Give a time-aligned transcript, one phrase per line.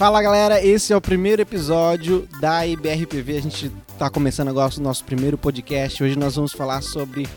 [0.00, 3.36] Fala galera, esse é o primeiro episódio da IBRPV.
[3.36, 6.02] A gente está começando agora o nosso primeiro podcast.
[6.02, 7.28] Hoje nós vamos falar sobre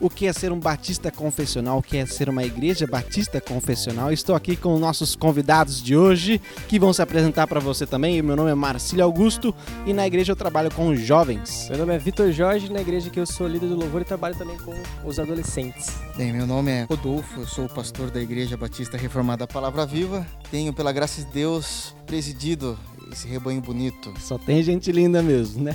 [0.00, 4.12] o que é ser um batista confessional, o que é ser uma igreja batista confessional.
[4.12, 8.20] Estou aqui com nossos convidados de hoje, que vão se apresentar para você também.
[8.22, 9.54] Meu nome é Marcílio Augusto
[9.86, 11.66] e na igreja eu trabalho com jovens.
[11.68, 14.36] Meu nome é Vitor Jorge, na igreja que eu sou líder do louvor e trabalho
[14.36, 15.96] também com os adolescentes.
[16.16, 20.26] Bem, meu nome é Rodolfo, eu sou o pastor da Igreja Batista Reformada Palavra Viva.
[20.50, 22.78] Tenho, pela graça de Deus, presidido
[23.12, 24.12] esse rebanho bonito.
[24.20, 25.72] Só tem gente linda mesmo, né?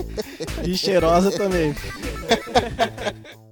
[0.63, 1.75] E cheirosa também.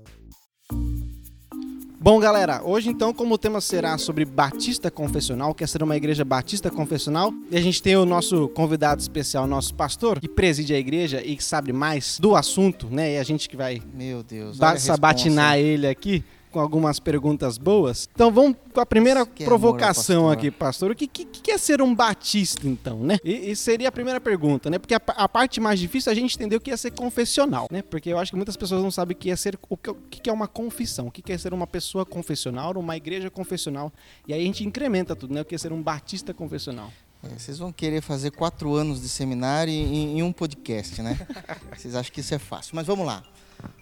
[2.03, 6.25] Bom, galera, hoje então, como o tema será sobre Batista Confessional, quer ser uma igreja
[6.25, 10.79] Batista Confessional, e a gente tem o nosso convidado especial, nosso pastor, que preside a
[10.79, 13.13] igreja e que sabe mais do assunto, né?
[13.13, 18.09] E a gente que vai Meu Deus, sabatinar ele aqui com algumas perguntas boas.
[18.13, 20.37] Então vamos com a primeira é provocação amor, pastor.
[20.37, 20.91] aqui, pastor.
[20.91, 23.17] O que, que, que, é ser um batista, então, né?
[23.23, 24.77] E, e seria a primeira pergunta, né?
[24.77, 27.67] Porque a, a, parte mais difícil é a gente entender o que é ser confessional,
[27.71, 27.81] né?
[27.81, 29.95] Porque eu acho que muitas pessoas não sabem o que é ser o que, o
[29.95, 33.91] que é uma confissão, o que é ser uma pessoa confessional, uma igreja confessional.
[34.27, 35.41] E aí a gente incrementa tudo, né?
[35.41, 36.91] O que é ser um batista confessional.
[37.23, 41.19] É, vocês vão querer fazer quatro anos de seminário em, em um podcast, né?
[41.75, 42.75] vocês acham que isso é fácil.
[42.75, 43.23] Mas vamos lá.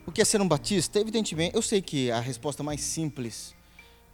[0.05, 0.99] O que é ser um batista?
[0.99, 3.53] Evidentemente, eu sei que a resposta mais simples,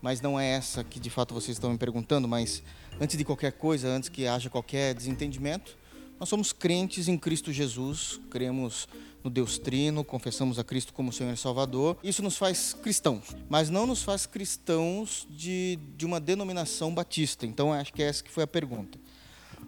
[0.01, 2.61] mas não é essa que de fato vocês estão me perguntando, mas
[2.99, 5.77] antes de qualquer coisa, antes que haja qualquer desentendimento,
[6.19, 8.87] nós somos crentes em Cristo Jesus, cremos
[9.23, 11.97] no Deus Trino, confessamos a Cristo como Senhor e Salvador.
[12.03, 17.45] Isso nos faz cristãos, mas não nos faz cristãos de, de uma denominação batista.
[17.45, 18.99] Então, acho que essa que foi a pergunta.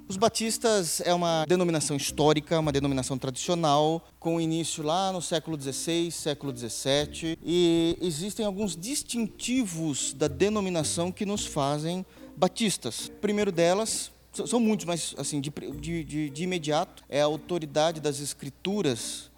[0.09, 6.09] Os batistas é uma denominação histórica, uma denominação tradicional, com início lá no século XVI,
[6.11, 12.05] século XVII, e existem alguns distintivos da denominação que nos fazem
[12.37, 13.07] batistas.
[13.07, 18.21] O primeiro delas, são muitos, mas assim, de, de, de imediato, é a autoridade das
[18.21, 19.29] escrituras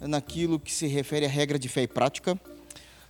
[0.00, 2.36] naquilo que se refere à regra de fé e prática.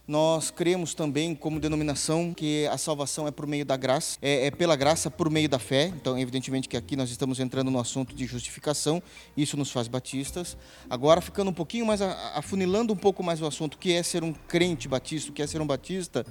[0.06, 4.50] Nós cremos também, como denominação, que a salvação é por meio da graça, é, é,
[4.52, 5.86] pela graça por meio da fé.
[5.86, 9.02] Então, evidentemente que aqui nós estamos entrando no assunto de justificação,
[9.36, 10.56] isso nos faz batistas.
[10.88, 14.32] Agora, ficando um pouquinho mais, afunilando um pouco mais o assunto, que é ser um
[14.32, 16.24] crente batista, o que é ser um batista,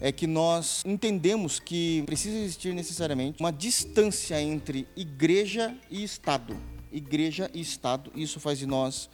[0.00, 6.56] é que nós entendemos que precisa existir necessariamente uma distância entre igreja e Estado.
[6.90, 9.08] Igreja e Estado, isso faz de nós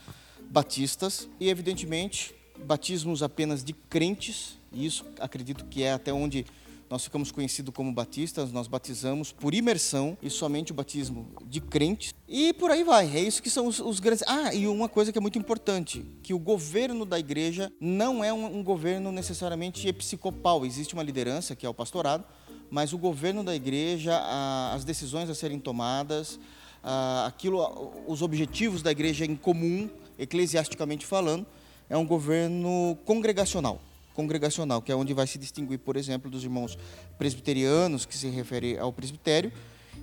[0.48, 6.44] batistas e, evidentemente, batismos apenas de crentes, e isso acredito que é até onde
[6.90, 12.14] nós ficamos conhecidos como batistas, nós batizamos por imersão e somente o batismo de crentes.
[12.26, 14.24] E por aí vai, é isso que são os, os grandes.
[14.26, 18.32] Ah, e uma coisa que é muito importante: que o governo da igreja não é
[18.32, 22.24] um, um governo necessariamente episcopal, existe uma liderança, que é o pastorado,
[22.70, 26.40] mas o governo da igreja, a, as decisões a serem tomadas,
[26.82, 31.46] a, aquilo, os objetivos da igreja em comum, eclesiasticamente falando,
[31.88, 33.80] é um governo congregacional.
[34.14, 36.76] Congregacional, que é onde vai se distinguir, por exemplo, dos irmãos
[37.16, 39.52] presbiterianos, que se refere ao presbitério,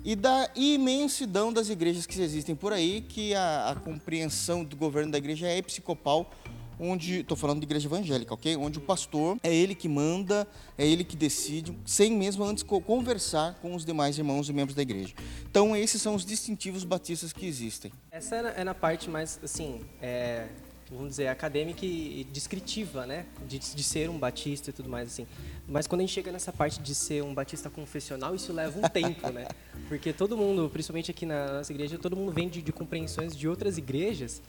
[0.04, 5.12] e da imensidão das igrejas que existem por aí, que a, a compreensão do governo
[5.12, 6.30] da igreja é episcopal,
[6.78, 8.56] onde estou falando de igreja evangélica, ok?
[8.56, 10.46] Onde o pastor é ele que manda,
[10.76, 14.82] é ele que decide, sem mesmo antes conversar com os demais irmãos e membros da
[14.82, 15.14] igreja.
[15.50, 17.92] Então esses são os distintivos batistas que existem.
[18.10, 20.48] Essa é na, é parte mais assim, é,
[20.90, 23.26] vamos dizer, acadêmica e descritiva, né?
[23.46, 25.26] De, de, ser um batista e tudo mais, assim.
[25.66, 28.82] Mas quando a gente chega nessa parte de ser um batista confessional, isso leva um
[28.88, 29.48] tempo, né?
[29.88, 33.48] Porque todo mundo, principalmente aqui na nossa igreja, todo mundo vem de, de compreensões de
[33.48, 34.40] outras igrejas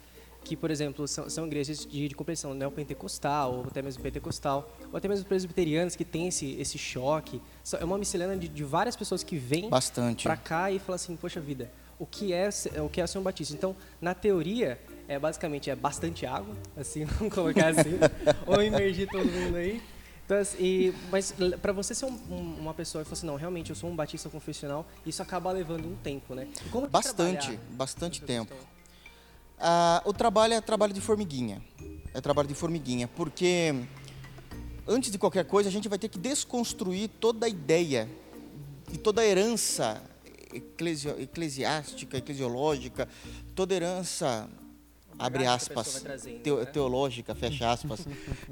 [0.44, 4.98] que, por exemplo, são, são igrejas de, de compreensão neopentecostal, ou até mesmo pentecostal, ou
[4.98, 7.42] até mesmo presbiterianas, que tem esse, esse choque.
[7.80, 9.70] É uma miscelânea de, de várias pessoas que vêm
[10.24, 12.50] para cá e falam assim, poxa vida, o que é
[12.82, 13.54] o que é ser um batista?
[13.54, 17.98] Então, na teoria, é basicamente é bastante água, assim, vamos colocar assim,
[18.46, 19.82] ou imergir todo mundo aí.
[20.26, 22.18] Então, assim, e, mas para você ser um,
[22.60, 25.88] uma pessoa e falar assim, não, realmente eu sou um batista confessional, isso acaba levando
[25.88, 26.48] um tempo, né?
[26.92, 28.54] bastante, bastante tempo.
[29.58, 31.62] Ah, o trabalho é trabalho de formiguinha,
[32.14, 33.74] é trabalho de formiguinha, porque
[34.86, 38.10] antes de qualquer coisa a gente vai ter que desconstruir toda a ideia
[38.92, 40.02] e toda a herança
[40.54, 43.08] eclesi eclesiástica, eclesiológica,
[43.56, 44.50] toda herança
[45.18, 46.04] abre aspas,
[46.44, 46.66] teo, né?
[46.66, 48.08] teológica, fecha aspas,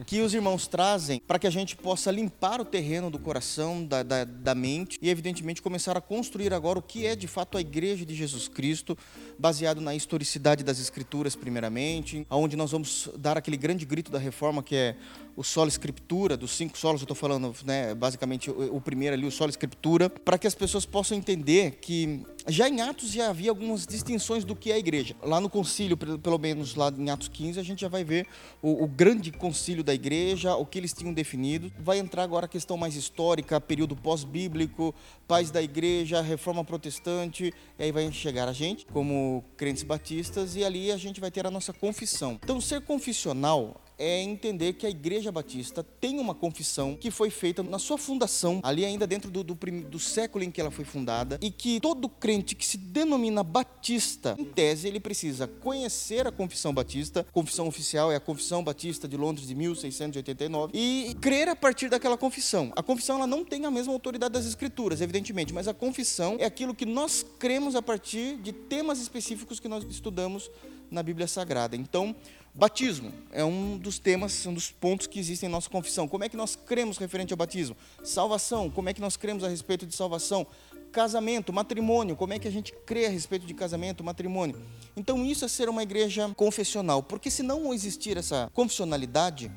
[0.05, 4.03] que os irmãos trazem para que a gente possa limpar o terreno do coração, da,
[4.03, 7.61] da, da, mente e, evidentemente, começar a construir agora o que é de fato a
[7.61, 8.97] Igreja de Jesus Cristo,
[9.37, 14.63] baseado na historicidade das Escrituras, primeiramente, onde nós vamos dar aquele grande grito da reforma
[14.63, 14.95] que é
[15.35, 19.25] o solo escritura, dos cinco solos, eu estou falando, né, basicamente o, o, primeiro ali,
[19.25, 23.49] o solo escritura, para que as pessoas possam entender que já em Atos já havia
[23.49, 25.15] algumas distinções do que é a igreja.
[25.21, 28.27] Lá no concílio, pelo menos lá em Atos 15, a gente já vai ver
[28.61, 31.71] o, o grande concílio da igreja, o que eles tinham definido.
[31.79, 34.93] Vai entrar agora a questão mais histórica, período pós-bíblico,
[35.27, 40.63] pais da igreja, reforma protestante, e aí vai chegar a gente como crentes batistas e
[40.63, 42.39] ali a gente vai ter a nossa confissão.
[42.43, 47.63] Então, ser confissional é entender que a Igreja Batista tem uma confissão que foi feita
[47.63, 51.39] na sua fundação, ali ainda dentro do, do, do, século em que ela foi fundada,
[51.41, 56.73] e que todo crente que se denomina batista, em tese, ele precisa conhecer a confissão
[56.73, 61.89] batista, confissão oficial é a Confissão Batista de Londres de 1689, e crer a partir
[61.89, 62.71] daquela confissão.
[62.75, 66.45] A confissão ela não tem a mesma autoridade das Escrituras, evidentemente, mas a confissão é
[66.45, 70.49] aquilo que nós cremos a partir de temas específicos que nós estudamos
[70.89, 71.75] na Bíblia Sagrada.
[71.75, 72.15] Então,
[72.57, 76.07] Batismo é um dos temas, um dos pontos que existem em nossa confissão.
[76.07, 77.75] Como é que nós cremos referente ao batismo?
[78.01, 80.47] Salvação, como é que nós cremos a respeito de salvação?
[80.89, 84.57] Casamento, matrimônio, como é que a gente crê a respeito de casamento, matrimônio?
[84.95, 89.51] Então isso é ser uma igreja confessional, porque se não existir essa confessionalidade,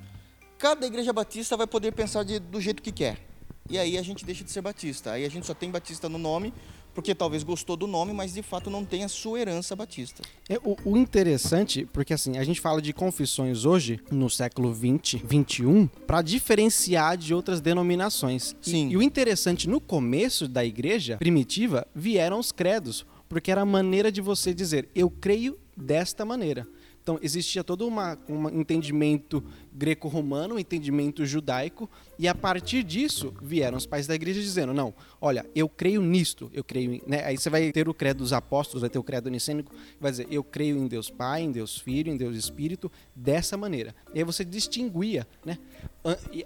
[0.58, 3.28] cada igreja batista vai poder pensar de, do jeito que quer.
[3.70, 5.12] E aí a gente deixa de ser batista.
[5.12, 6.52] Aí a gente só tem batista no nome
[6.98, 10.20] porque talvez gostou do nome, mas de fato não tem a sua herança batista.
[10.48, 15.22] É, o, o, interessante, porque assim, a gente fala de confissões hoje, no século 20,
[15.24, 18.56] 21, para diferenciar de outras denominações.
[18.60, 18.88] Sim.
[18.88, 23.64] E, e o interessante, no começo da igreja primitiva, vieram os credos, porque era a
[23.64, 26.66] maneira de você dizer, eu creio desta maneira.
[27.00, 27.88] Então, existia todo
[28.28, 29.42] um entendimento
[29.78, 31.88] greco-romano, um entendimento judaico,
[32.18, 36.50] e a partir disso vieram os pais da igreja dizendo: não, olha, eu creio nisto,
[36.52, 37.00] eu creio.
[37.06, 37.24] Né?
[37.24, 40.26] Aí você vai ter o credo dos apóstolos, vai ter o credo nicênico, vai dizer:
[40.30, 43.94] eu creio em Deus Pai, em Deus Filho, em Deus Espírito, dessa maneira.
[44.12, 45.58] E aí você distinguia, né?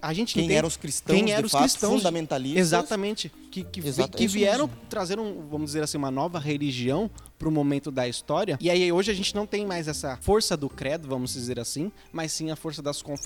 [0.01, 2.61] A gente quem eram os cristãos, quem eram os fato, cristãos fundamentalistas.
[2.61, 3.31] Exatamente.
[3.51, 7.49] Que, que, Exato, que é vieram trazer, um, vamos dizer assim, uma nova religião para
[7.49, 8.57] o momento da história.
[8.61, 11.93] E aí hoje a gente não tem mais essa força do credo, vamos dizer assim,
[12.13, 13.22] mas sim a força das confissões.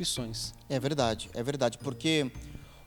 [0.68, 2.30] É verdade, é verdade, porque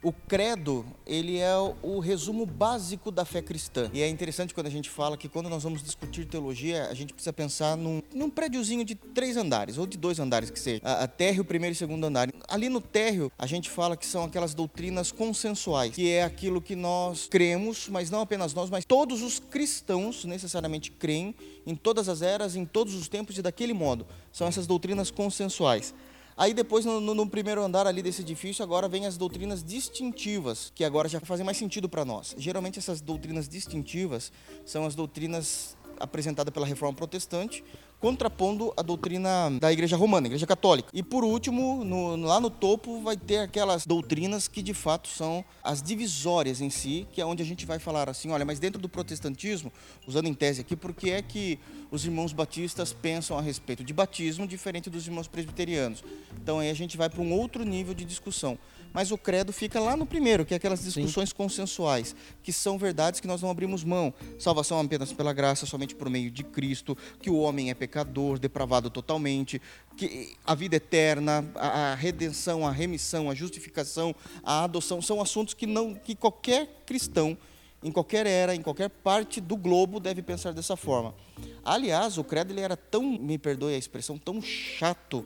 [0.01, 1.53] o credo, ele é
[1.83, 3.89] o resumo básico da fé cristã.
[3.93, 7.13] E é interessante quando a gente fala que quando nós vamos discutir teologia, a gente
[7.13, 10.79] precisa pensar num, num prédiozinho de três andares, ou de dois andares que seja.
[10.85, 12.29] A, a térreo, primeiro e segundo andar.
[12.47, 16.77] Ali no térreo, a gente fala que são aquelas doutrinas consensuais, que é aquilo que
[16.77, 21.35] nós cremos, mas não apenas nós, mas todos os cristãos necessariamente creem
[21.67, 24.07] em todas as eras, em todos os tempos e daquele modo.
[24.31, 25.93] São essas doutrinas consensuais.
[26.39, 30.71] Aí depois, no, no, no, primeiro andar ali desse edifício, agora vem as doutrinas distintivas,
[30.73, 32.33] que agora já fazem mais sentido para nós.
[32.37, 34.31] Geralmente essas doutrinas distintivas
[34.65, 37.61] são as doutrinas apresentadas pela Reforma Protestante,
[37.99, 40.89] contrapondo a doutrina da Igreja Romana, Igreja Católica.
[40.93, 45.43] E por último, no, lá no topo vai ter aquelas doutrinas que de fato são
[45.63, 48.81] as divisórias em si, que é onde a gente vai falar assim, olha, mas dentro
[48.81, 49.71] do protestantismo,
[50.07, 51.59] usando em tese aqui, por que é que
[51.91, 56.03] os irmãos batistas pensam a respeito de batismo diferente dos irmãos presbiterianos?
[56.41, 58.57] Então aí a gente vai para um outro nível de discussão
[58.93, 61.35] mas o credo fica lá no primeiro, que é aquelas discussões Sim.
[61.35, 64.13] consensuais, que são verdades que nós não abrimos mão.
[64.37, 68.89] Salvação apenas pela graça, somente por meio de Cristo, que o homem é pecador, depravado
[68.89, 69.61] totalmente,
[69.95, 75.65] que a vida eterna, a, redenção, a remissão, a justificação, a adoção, são assuntos que
[75.65, 77.37] não que qualquer cristão
[77.81, 81.15] em qualquer era, em qualquer parte do globo deve pensar dessa forma.
[81.63, 85.25] Aliás, o credo ele era tão, me perdoe a expressão, tão chato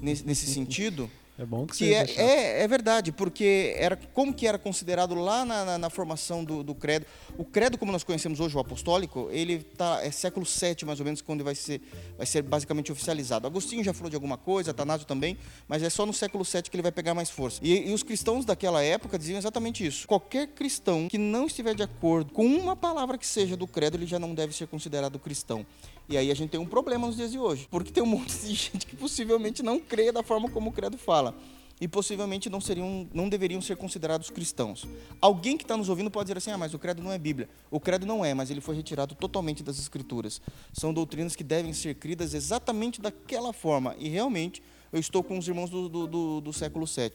[0.00, 4.44] nesse, nesse sentido, é bom que, que é, é, é, verdade, porque era como que
[4.44, 7.06] era considerado lá na, na, na, formação do, do credo.
[7.36, 11.04] O credo, como nós conhecemos hoje, o apostólico, ele tá, é século VII, mais ou
[11.04, 11.80] menos, quando vai ser,
[12.16, 13.46] vai ser basicamente oficializado.
[13.46, 16.74] Agostinho já falou de alguma coisa, Atanásio também, mas é só no século VII que
[16.74, 17.60] ele vai pegar mais força.
[17.62, 20.08] E, e os cristãos daquela época diziam exatamente isso.
[20.08, 24.06] Qualquer cristão que não estiver de acordo com uma palavra que seja do credo, ele
[24.06, 25.64] já não deve ser considerado cristão.
[26.08, 28.34] E aí a gente tem um problema nos dias de hoje, porque tem um monte
[28.38, 31.34] de gente que possivelmente não crê da forma como o credo fala
[31.80, 34.86] e possivelmente não seriam, não deveriam ser considerados cristãos.
[35.20, 37.48] Alguém que está nos ouvindo pode dizer assim: ah, mas o credo não é Bíblia.
[37.70, 40.40] O credo não é, mas ele foi retirado totalmente das Escrituras.
[40.72, 43.94] São doutrinas que devem ser cridas exatamente daquela forma.
[43.98, 44.62] E realmente
[44.92, 47.12] eu estou com os irmãos do, do, do, do século VII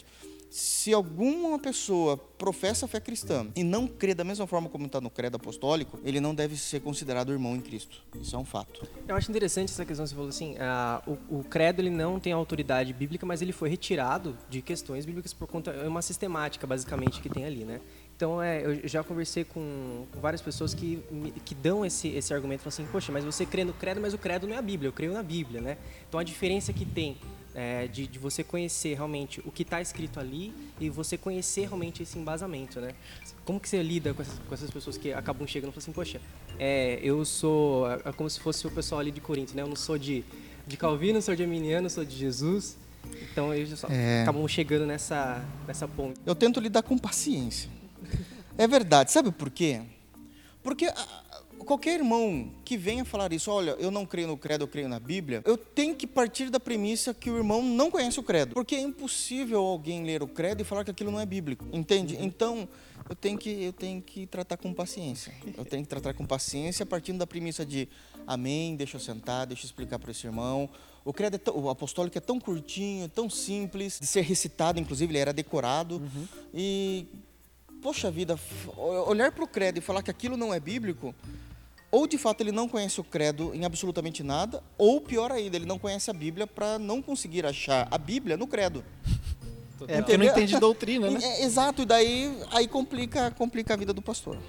[0.53, 5.01] se alguma pessoa professa a fé cristã e não crê da mesma forma como está
[5.01, 8.03] no credo apostólico, ele não deve ser considerado irmão em Cristo.
[8.21, 8.87] Isso é um fato.
[9.07, 10.55] Eu acho interessante essa questão que você falou assim,
[11.07, 15.33] o, o, credo ele não tem autoridade bíblica, mas ele foi retirado de questões bíblicas
[15.33, 17.81] por conta é uma sistemática basicamente que tem ali, né?
[18.15, 21.03] Então, é, eu já conversei com, com várias pessoas que,
[21.43, 24.45] que dão esse, esse argumento, assim, poxa, mas você crê no credo, mas o credo
[24.45, 25.77] não é a Bíblia, eu creio na Bíblia, né?
[26.07, 27.17] Então, a diferença que tem
[27.55, 32.01] é, de, de, você conhecer realmente o que está escrito ali e você conhecer realmente
[32.03, 32.93] esse embasamento, né?
[33.45, 35.91] Como que você lida com essas, com essas pessoas que acabam chegando e falam assim,
[35.91, 36.21] poxa,
[36.57, 39.61] é, eu sou é como se fosse o pessoal ali de Corinto, né?
[39.61, 40.23] Eu não sou de,
[40.65, 42.77] de Calvino, sou de Arminiano, sou de Jesus.
[43.31, 44.21] Então eles só é...
[44.23, 46.19] acabam chegando nessa, nessa ponte.
[46.25, 47.69] Eu tento lidar com paciência.
[48.57, 49.11] É verdade.
[49.11, 49.81] Sabe por quê?
[50.61, 50.87] Porque
[51.63, 54.99] qualquer irmão que venha falar isso, olha, eu não creio no credo, eu creio na
[54.99, 58.53] Bíblia, eu tenho que partir da premissa que o irmão não conhece o credo.
[58.53, 61.65] Porque é impossível alguém ler o credo e falar que aquilo não é bíblico.
[61.71, 62.17] Entende?
[62.19, 62.67] Então,
[63.09, 65.33] eu tenho que, eu tenho que tratar com paciência.
[65.57, 67.87] Eu tenho que tratar com paciência partindo da premissa de
[68.25, 70.69] amém, deixa eu sentar, deixa eu explicar para esse irmão.
[71.05, 75.11] O credo é tão, o apostólico é tão curtinho, tão simples de ser recitado, inclusive
[75.11, 75.95] ele era decorado.
[75.95, 76.27] Uhum.
[76.53, 77.07] E
[77.81, 78.39] poxa vida,
[78.77, 81.13] olhar para o credo e falar que aquilo não é bíblico,
[81.93, 85.67] ou de fato ele não conhece o credo em absolutamente nada, ou pior ainda, ele
[85.67, 88.83] não conhece a Bíblia para não conseguir achar a Bíblia no credo.
[89.87, 91.19] É, porque não entende doutrina, né?
[91.21, 94.39] É, exato, e daí aí complica, complica a vida do pastor.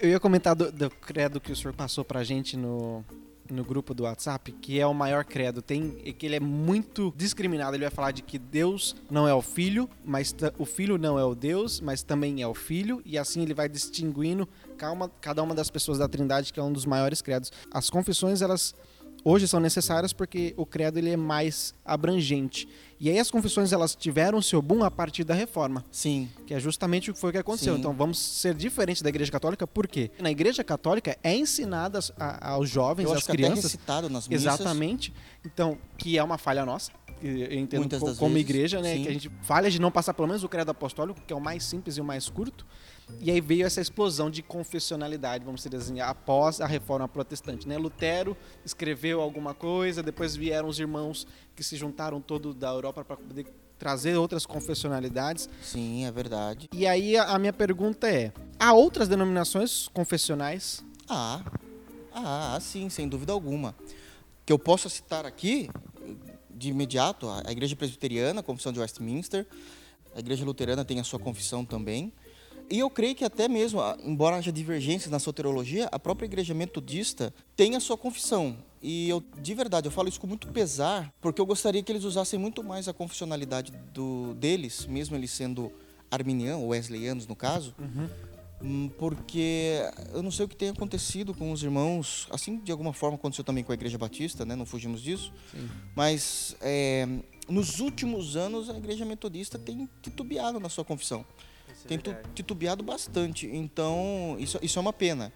[0.00, 3.04] Eu ia comentar do, do credo que o senhor passou para a gente no,
[3.50, 7.76] no grupo do WhatsApp, que é o maior credo, tem que ele é muito discriminado.
[7.76, 11.24] Ele vai falar de que Deus não é o filho, mas o filho não é
[11.24, 14.48] o Deus, mas também é o filho, e assim ele vai distinguindo
[15.20, 17.50] cada uma das pessoas da Trindade, que é um dos maiores credos.
[17.70, 18.74] As confissões, elas
[19.24, 22.68] hoje são necessárias porque o credo ele é mais abrangente.
[23.00, 25.84] E aí as confissões elas tiveram seu boom a partir da reforma.
[25.90, 26.28] Sim.
[26.46, 27.74] Que é justamente o que foi que aconteceu.
[27.74, 27.80] Sim.
[27.80, 30.10] Então vamos ser diferentes da Igreja Católica, por quê?
[30.20, 32.00] Na Igreja Católica é ensinada
[32.40, 33.58] aos jovens, Eu às crianças.
[33.58, 34.44] Até recitado nas missas.
[34.44, 35.12] Exatamente.
[35.44, 36.90] Então, que é uma falha nossa.
[37.22, 38.94] Eu entendo Muitas como vezes, igreja, né?
[38.94, 39.02] Sim.
[39.02, 41.40] Que a gente falha de não passar pelo menos o credo apostólico, que é o
[41.40, 42.64] mais simples e o mais curto.
[43.20, 47.66] E aí veio essa explosão de confessionalidade, vamos dizer assim, após a reforma protestante.
[47.66, 47.76] Né?
[47.76, 53.16] Lutero escreveu alguma coisa, depois vieram os irmãos que se juntaram todo da Europa para
[53.16, 53.46] poder
[53.78, 55.48] trazer outras confessionalidades.
[55.62, 56.68] Sim, é verdade.
[56.72, 60.84] E aí a minha pergunta é: há outras denominações confessionais?
[61.08, 61.42] Ah,
[62.12, 63.74] ah, sim, sem dúvida alguma.
[64.44, 65.70] Que eu posso citar aqui
[66.50, 69.46] de imediato a Igreja Presbiteriana, a Confissão de Westminster,
[70.14, 72.12] a Igreja Luterana tem a sua confissão também.
[72.70, 77.32] E eu creio que até mesmo, embora haja divergências na soterologia, a própria igreja metodista
[77.56, 78.56] tem a sua confissão.
[78.82, 82.04] E eu, de verdade, eu falo isso com muito pesar, porque eu gostaria que eles
[82.04, 85.72] usassem muito mais a confessionalidade do, deles, mesmo eles sendo
[86.10, 88.08] arminianos, ou wesleyanos no caso, uhum.
[88.60, 89.78] Hum, porque
[90.12, 93.44] eu não sei o que tem acontecido com os irmãos, assim de alguma forma aconteceu
[93.44, 94.56] também com a Igreja Batista, né?
[94.56, 95.68] não fugimos disso, Sim.
[95.94, 97.06] mas é,
[97.48, 101.24] nos últimos anos a Igreja Metodista tem titubeado na sua confissão
[101.86, 101.98] tem
[102.34, 103.46] titubeado bastante.
[103.46, 105.32] Então, isso, isso é uma pena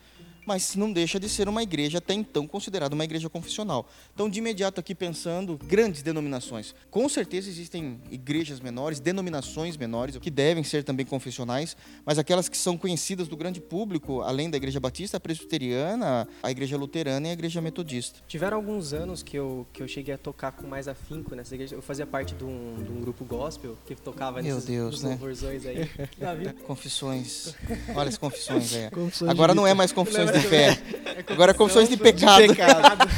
[0.46, 3.88] mas não deixa de ser uma igreja até então considerada uma igreja confessional.
[4.14, 6.74] Então, de imediato aqui pensando, grandes denominações.
[6.90, 12.56] Com certeza existem igrejas menores, denominações menores, que devem ser também confessionais, mas aquelas que
[12.56, 17.30] são conhecidas do grande público, além da igreja batista, a presbiteriana, a igreja luterana e
[17.30, 18.20] a igreja metodista.
[18.26, 21.74] Tiveram alguns anos que eu, que eu cheguei a tocar com mais afinco nessa igreja.
[21.74, 25.18] Eu fazia parte de um, de um grupo gospel que tocava Meu nesses Deus, né?
[25.66, 26.52] aí.
[26.66, 27.54] confissões.
[27.94, 28.88] Olha as confissões aí.
[29.28, 30.78] Agora não é mais confissões de fé.
[31.04, 32.42] É Agora confissões de pecado.
[32.42, 33.08] De pecado.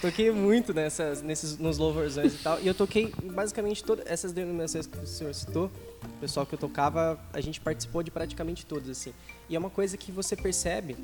[0.00, 2.60] toquei muito nessas, nesses, nos louvorzões e tal.
[2.60, 5.70] E eu toquei basicamente todas essas denominações que o senhor citou.
[6.04, 9.12] O pessoal que eu tocava, a gente participou de praticamente todas, assim.
[9.48, 10.96] E é uma coisa que você percebe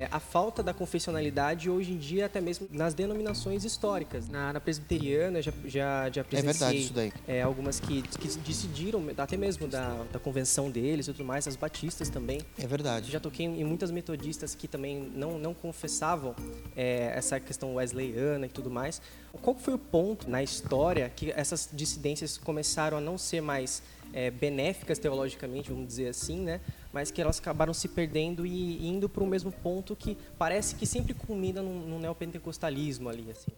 [0.00, 4.28] é, a falta da confessionalidade hoje em dia, até mesmo nas denominações históricas.
[4.28, 7.12] Na, na presbiteriana, já, já, já presenciei é verdade isso daí.
[7.28, 11.54] É, algumas que, que decidiram, até mesmo da, da convenção deles e tudo mais, as
[11.54, 12.40] batistas também.
[12.58, 13.12] É verdade.
[13.12, 16.34] Já toquei em muitas metodistas que também não, não confessavam
[16.76, 19.00] é, essa questão wesleyana e tudo mais.
[19.40, 23.82] Qual foi o ponto na história que essas dissidências começaram a não ser mais
[24.12, 26.60] é, benéficas teologicamente, vamos dizer assim, né?
[26.92, 30.86] Mas que elas acabaram se perdendo e indo para o mesmo ponto que parece que
[30.86, 33.30] sempre culmina no, no neopentecostalismo ali.
[33.30, 33.50] Assim.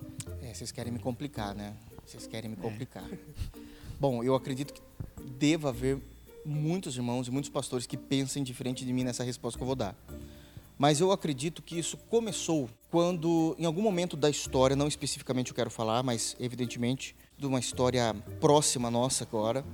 [0.43, 1.75] É, vocês querem me complicar, né?
[2.07, 3.05] Vocês querem me complicar.
[3.05, 3.19] É.
[3.99, 4.83] Bom, eu acredito que
[5.23, 5.99] deva haver
[6.45, 9.77] muitos irmãos e muitos pastores que pensem diferente de mim nessa resposta que eu vou
[9.77, 9.97] dar.
[10.77, 15.55] Mas eu acredito que isso começou quando, em algum momento da história, não especificamente eu
[15.55, 19.65] quero falar, mas evidentemente de uma história próxima nossa agora,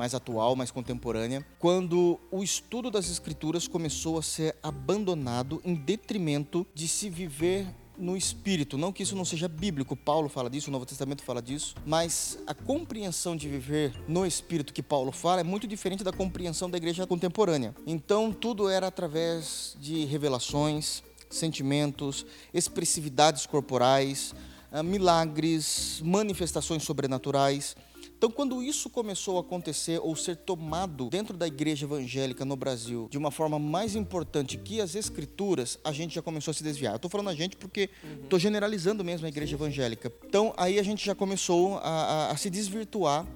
[0.00, 6.66] mais atual, mais contemporânea, quando o estudo das escrituras começou a ser abandonado em detrimento
[6.74, 7.66] de se viver
[7.98, 8.78] no espírito.
[8.78, 12.38] Não que isso não seja bíblico, Paulo fala disso, o Novo Testamento fala disso, mas
[12.46, 16.78] a compreensão de viver no espírito que Paulo fala é muito diferente da compreensão da
[16.78, 17.74] igreja contemporânea.
[17.86, 24.34] Então, tudo era através de revelações, sentimentos, expressividades corporais,
[24.72, 27.76] uh, milagres, manifestações sobrenaturais.
[28.20, 33.08] Então, quando isso começou a acontecer ou ser tomado dentro da igreja evangélica no Brasil
[33.10, 36.92] de uma forma mais importante que as escrituras, a gente já começou a se desviar.
[36.92, 37.88] Eu estou falando a gente porque
[38.22, 38.38] estou uhum.
[38.38, 40.12] generalizando mesmo a igreja evangélica.
[40.26, 43.26] Então, aí a gente já começou a, a, a se desvirtuar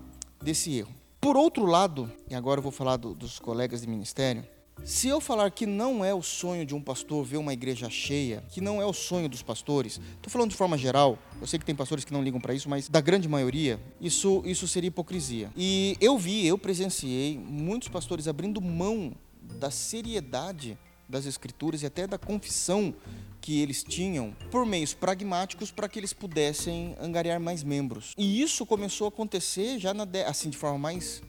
[0.42, 0.94] desse erro.
[1.18, 4.46] Por outro lado, e agora eu vou falar do, dos colegas de ministério,
[4.82, 8.42] se eu falar que não é o sonho de um pastor ver uma igreja cheia,
[8.50, 11.64] que não é o sonho dos pastores, estou falando de forma geral, eu sei que
[11.64, 15.50] tem pastores que não ligam para isso, mas da grande maioria, isso, isso seria hipocrisia.
[15.56, 19.12] E eu vi, eu presenciei muitos pastores abrindo mão
[19.58, 20.76] da seriedade
[21.08, 22.94] das escrituras e até da confissão
[23.40, 28.12] que eles tinham por meios pragmáticos para que eles pudessem angariar mais membros.
[28.16, 31.22] E isso começou a acontecer já na assim de forma mais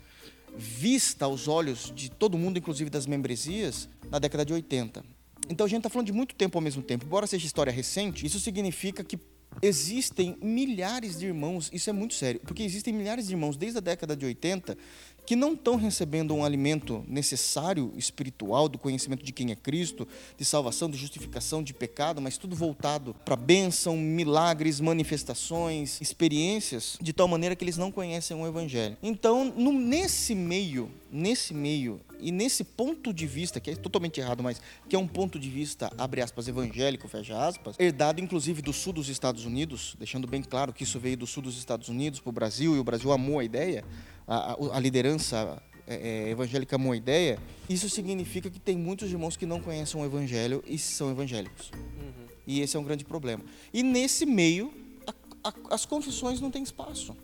[0.58, 5.04] vista aos olhos de todo mundo, inclusive das membresias, na década de 80.
[5.50, 7.06] Então a gente está falando de muito tempo ao mesmo tempo.
[7.06, 9.20] Embora seja história recente, isso significa que
[9.62, 13.82] existem milhares de irmãos, isso é muito sério, porque existem milhares de irmãos desde a
[13.82, 14.78] década de 80
[15.26, 20.46] que não estão recebendo um alimento necessário espiritual do conhecimento de quem é Cristo, de
[20.46, 27.28] salvação, de justificação de pecado, mas tudo voltado para bênção, milagres, manifestações, experiências, de tal
[27.28, 28.98] maneira que eles não conhecem o evangelho.
[29.02, 34.44] Então, no, nesse meio, nesse meio e nesse ponto de vista, que é totalmente errado,
[34.44, 38.74] mas que é um ponto de vista, abre aspas, evangélico, fecha aspas, herdado inclusive do
[38.74, 42.20] sul dos Estados Unidos, deixando bem claro que isso veio do sul dos Estados Unidos
[42.20, 43.84] para o Brasil e o Brasil amou a ideia,
[44.28, 47.40] a, a liderança é, é, evangélica amou a ideia,
[47.70, 51.72] isso significa que tem muitos irmãos que não conhecem o evangelho e são evangélicos.
[51.72, 52.26] Uhum.
[52.48, 53.44] E esse é um grande problema.
[53.74, 54.74] E nesse meio,
[55.06, 57.16] a, a, as confissões não têm espaço.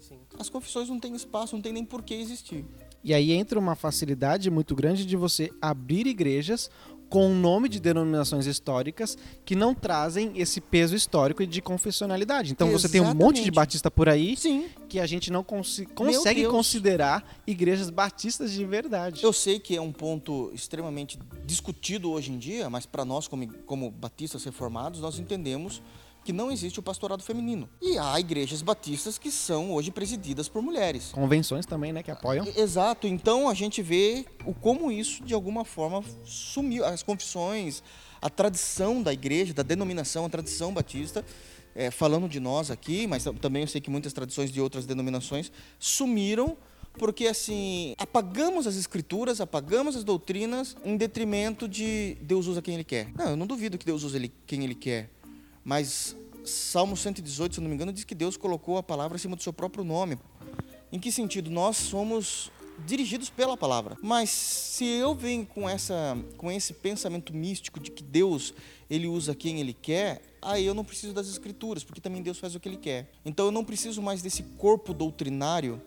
[0.00, 0.18] Sim.
[0.38, 2.64] As confissões não têm espaço, não tem nem por que existir.
[3.04, 6.70] E aí entra uma facilidade muito grande de você abrir igrejas
[7.12, 12.52] com o nome de denominações históricas que não trazem esse peso histórico e de confessionalidade.
[12.52, 12.80] Então Exatamente.
[12.80, 14.64] você tem um monte de batista por aí Sim.
[14.88, 19.22] que a gente não cons consegue considerar igrejas batistas de verdade.
[19.22, 23.46] Eu sei que é um ponto extremamente discutido hoje em dia, mas para nós, como,
[23.66, 25.82] como batistas reformados, nós entendemos
[26.24, 27.68] que não existe o pastorado feminino.
[27.80, 31.10] E há igrejas batistas que são hoje presididas por mulheres.
[31.12, 32.46] Convenções também, né, que apoiam.
[32.56, 33.06] Exato.
[33.06, 37.82] Então a gente vê o como isso de alguma forma sumiu as confissões,
[38.20, 41.24] a tradição da igreja, da denominação, a tradição batista,
[41.74, 45.50] é, falando de nós aqui, mas também eu sei que muitas tradições de outras denominações
[45.78, 46.56] sumiram
[46.98, 52.84] porque assim apagamos as escrituras, apagamos as doutrinas em detrimento de Deus usa quem Ele
[52.84, 53.08] quer.
[53.16, 55.10] Não, eu não duvido que Deus usa ele, quem Ele quer.
[55.64, 59.42] Mas Salmo 118, se não me engano, diz que Deus colocou a palavra acima do
[59.42, 60.18] seu próprio nome.
[60.90, 61.50] Em que sentido?
[61.50, 62.50] Nós somos
[62.86, 63.96] dirigidos pela palavra.
[64.02, 68.54] Mas se eu venho com essa com esse pensamento místico de que Deus
[68.90, 72.54] ele usa quem ele quer, aí eu não preciso das escrituras, porque também Deus faz
[72.54, 73.10] o que ele quer.
[73.24, 75.80] Então eu não preciso mais desse corpo doutrinário,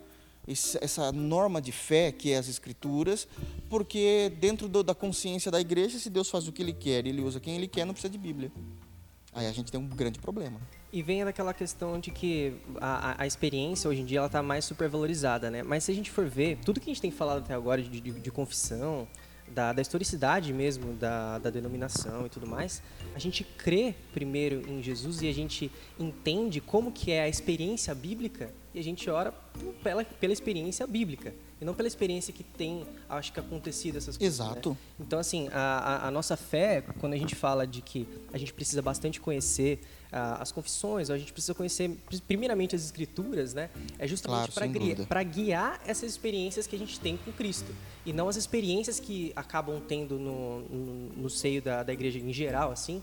[0.47, 3.27] essa norma de fé que é as escrituras,
[3.69, 7.21] porque dentro do, da consciência da igreja, se Deus faz o que ele quer, ele
[7.21, 8.51] usa quem ele quer, não precisa de Bíblia.
[9.35, 10.61] Aí a gente tem um grande problema.
[10.93, 14.63] E vem daquela questão de que a, a experiência hoje em dia ela está mais
[14.63, 15.61] supervalorizada, né?
[15.61, 17.99] Mas se a gente for ver, tudo que a gente tem falado até agora de,
[17.99, 19.05] de, de confissão,
[19.49, 22.81] da, da, historicidade mesmo da, da denominação e tudo mais,
[23.13, 25.69] a gente crê primeiro em Jesus e a gente
[25.99, 29.33] entende como que é a experiência bíblica e a gente ora
[29.83, 31.33] pela, pela experiência bíblica
[31.65, 34.39] e não pela experiência que tem, acho que acontecido essas coisas.
[34.39, 34.45] Né?
[34.45, 34.69] Exato.
[34.69, 34.77] Né?
[34.99, 38.53] Então, assim, a, a, a, nossa fé, quando a gente fala de que a gente
[38.53, 39.79] precisa bastante conhecer
[40.13, 41.89] uh, as confissões, a gente precisa conhecer
[42.27, 43.71] primeiramente as escrituras, né?
[43.97, 47.73] É justamente claro, para guiar essas experiências que a gente tem com Cristo
[48.05, 52.31] e não as experiências que acabam tendo no, no, no seio da, da igreja em
[52.31, 53.01] geral, assim.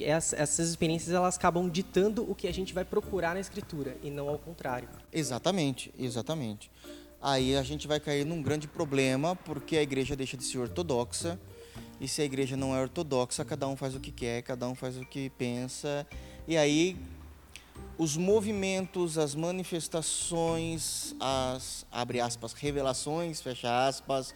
[0.00, 4.28] Essas experiências elas acabam ditando o que a gente vai procurar na escritura e não
[4.28, 4.88] ao contrário.
[5.12, 6.68] Exatamente, exatamente
[7.24, 11.40] aí a gente vai cair num grande problema, porque a igreja deixa de ser ortodoxa,
[11.98, 14.74] e se a igreja não é ortodoxa, cada um faz o que quer, cada um
[14.74, 16.06] faz o que pensa,
[16.46, 16.98] e aí
[17.96, 24.34] os movimentos, as manifestações, as abre aspas, revelações, fecha aspas,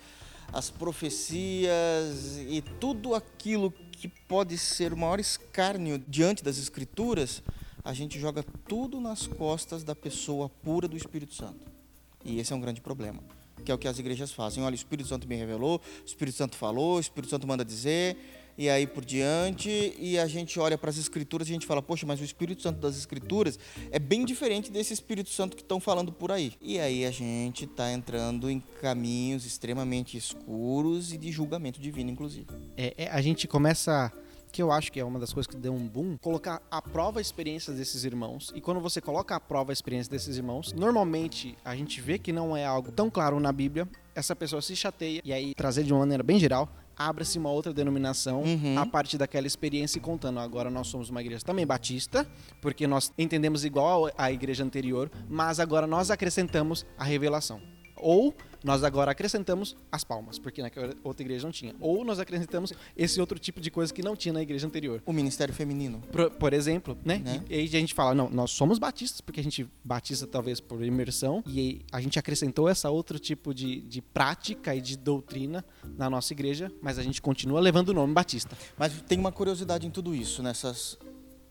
[0.50, 7.42] as profecias e tudo aquilo que pode ser o maior escárnio diante das escrituras,
[7.84, 11.77] a gente joga tudo nas costas da pessoa pura do Espírito Santo.
[12.24, 13.22] E esse é um grande problema,
[13.64, 14.62] que é o que as igrejas fazem.
[14.62, 18.16] Olha, o Espírito Santo me revelou, o Espírito Santo falou, o Espírito Santo manda dizer,
[18.58, 21.80] e aí por diante, e a gente olha para as Escrituras e a gente fala,
[21.80, 23.56] poxa, mas o Espírito Santo das Escrituras
[23.92, 26.52] é bem diferente desse Espírito Santo que estão falando por aí.
[26.60, 32.48] E aí a gente está entrando em caminhos extremamente escuros e de julgamento divino, inclusive.
[32.76, 34.12] É, é, a gente começa
[34.50, 37.20] que eu acho que é uma das coisas que deu um boom, colocar à prova
[37.20, 38.52] a experiência desses irmãos.
[38.54, 42.32] E quando você coloca à prova a experiência desses irmãos, normalmente a gente vê que
[42.32, 45.92] não é algo tão claro na Bíblia, essa pessoa se chateia e aí trazer de
[45.92, 48.76] uma maneira bem geral, abre-se uma outra denominação uhum.
[48.76, 50.40] a partir daquela experiência e contando.
[50.40, 52.26] Agora nós somos uma igreja também batista,
[52.60, 57.60] porque nós entendemos igual à igreja anterior, mas agora nós acrescentamos a revelação.
[57.96, 61.74] Ou nós agora acrescentamos as palmas, porque naquela outra igreja não tinha.
[61.80, 65.02] Ou nós acrescentamos esse outro tipo de coisa que não tinha na igreja anterior.
[65.06, 66.02] O ministério feminino.
[66.12, 67.18] Por, por exemplo, né?
[67.18, 67.42] né?
[67.48, 70.82] E, e, a gente fala, não, nós somos batistas, porque a gente batiza talvez por
[70.82, 75.64] imersão, e a gente acrescentou essa outro tipo de, de prática e de doutrina
[75.96, 78.56] na nossa igreja, mas a gente continua levando o nome batista.
[78.76, 80.98] Mas tem uma curiosidade em tudo isso, nessas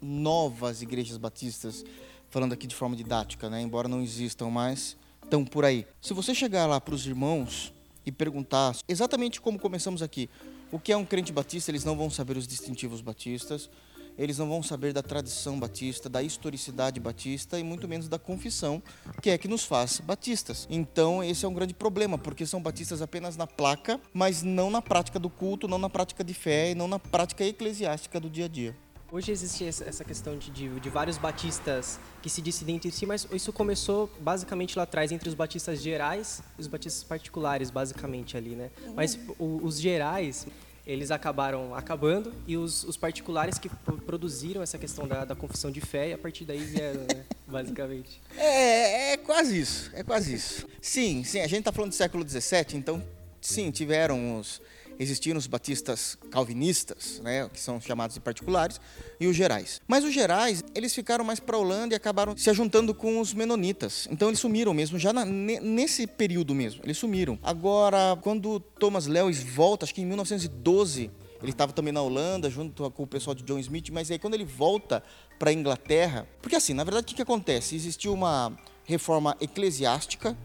[0.01, 1.83] novas igrejas batistas,
[2.29, 3.61] falando aqui de forma didática, né?
[3.61, 5.85] Embora não existam mais estão por aí.
[6.01, 7.73] Se você chegar lá para os irmãos
[8.05, 10.29] e perguntar exatamente como começamos aqui,
[10.71, 13.69] o que é um crente batista, eles não vão saber os distintivos batistas,
[14.17, 18.81] eles não vão saber da tradição batista, da historicidade batista e muito menos da confissão,
[19.21, 20.65] que é que nos faz batistas.
[20.69, 24.81] Então, esse é um grande problema, porque são batistas apenas na placa, mas não na
[24.81, 28.45] prática do culto, não na prática de fé e não na prática eclesiástica do dia
[28.45, 28.75] a dia.
[29.09, 33.25] Hoje existe essa questão de, de, de, vários batistas que se decidem entre si, mas
[33.31, 38.49] isso começou basicamente lá atrás, entre os batistas gerais e os batistas particulares, basicamente ali,
[38.49, 38.69] né?
[38.85, 38.93] Uhum.
[38.95, 40.45] Mas o, os gerais,
[40.85, 43.69] eles acabaram acabando e os, os particulares que
[44.05, 47.23] produziram essa questão da, da, confissão de fé e a partir daí vieram, né?
[47.47, 48.21] basicamente.
[48.35, 50.67] É, é quase isso, é quase isso.
[50.81, 53.01] Sim, sim, a gente está falando do século XVII, então,
[53.39, 54.61] sim, tiveram os
[54.99, 58.79] existiram os batistas calvinistas, né, que são chamados de particulares,
[59.19, 59.81] e os gerais.
[59.87, 63.33] Mas os gerais, eles ficaram mais para a Holanda e acabaram se ajuntando com os
[63.33, 64.07] menonitas.
[64.11, 67.37] Então eles sumiram mesmo, já na, nesse período mesmo, eles sumiram.
[67.43, 72.89] Agora, quando Thomas Lewis volta, acho que em 1912, ele estava também na Holanda, junto
[72.91, 75.03] com o pessoal de John Smith, mas aí quando ele volta
[75.37, 77.75] para a Inglaterra, porque assim, na verdade, o que, que acontece?
[77.75, 80.35] Existiu uma reforma eclesiástica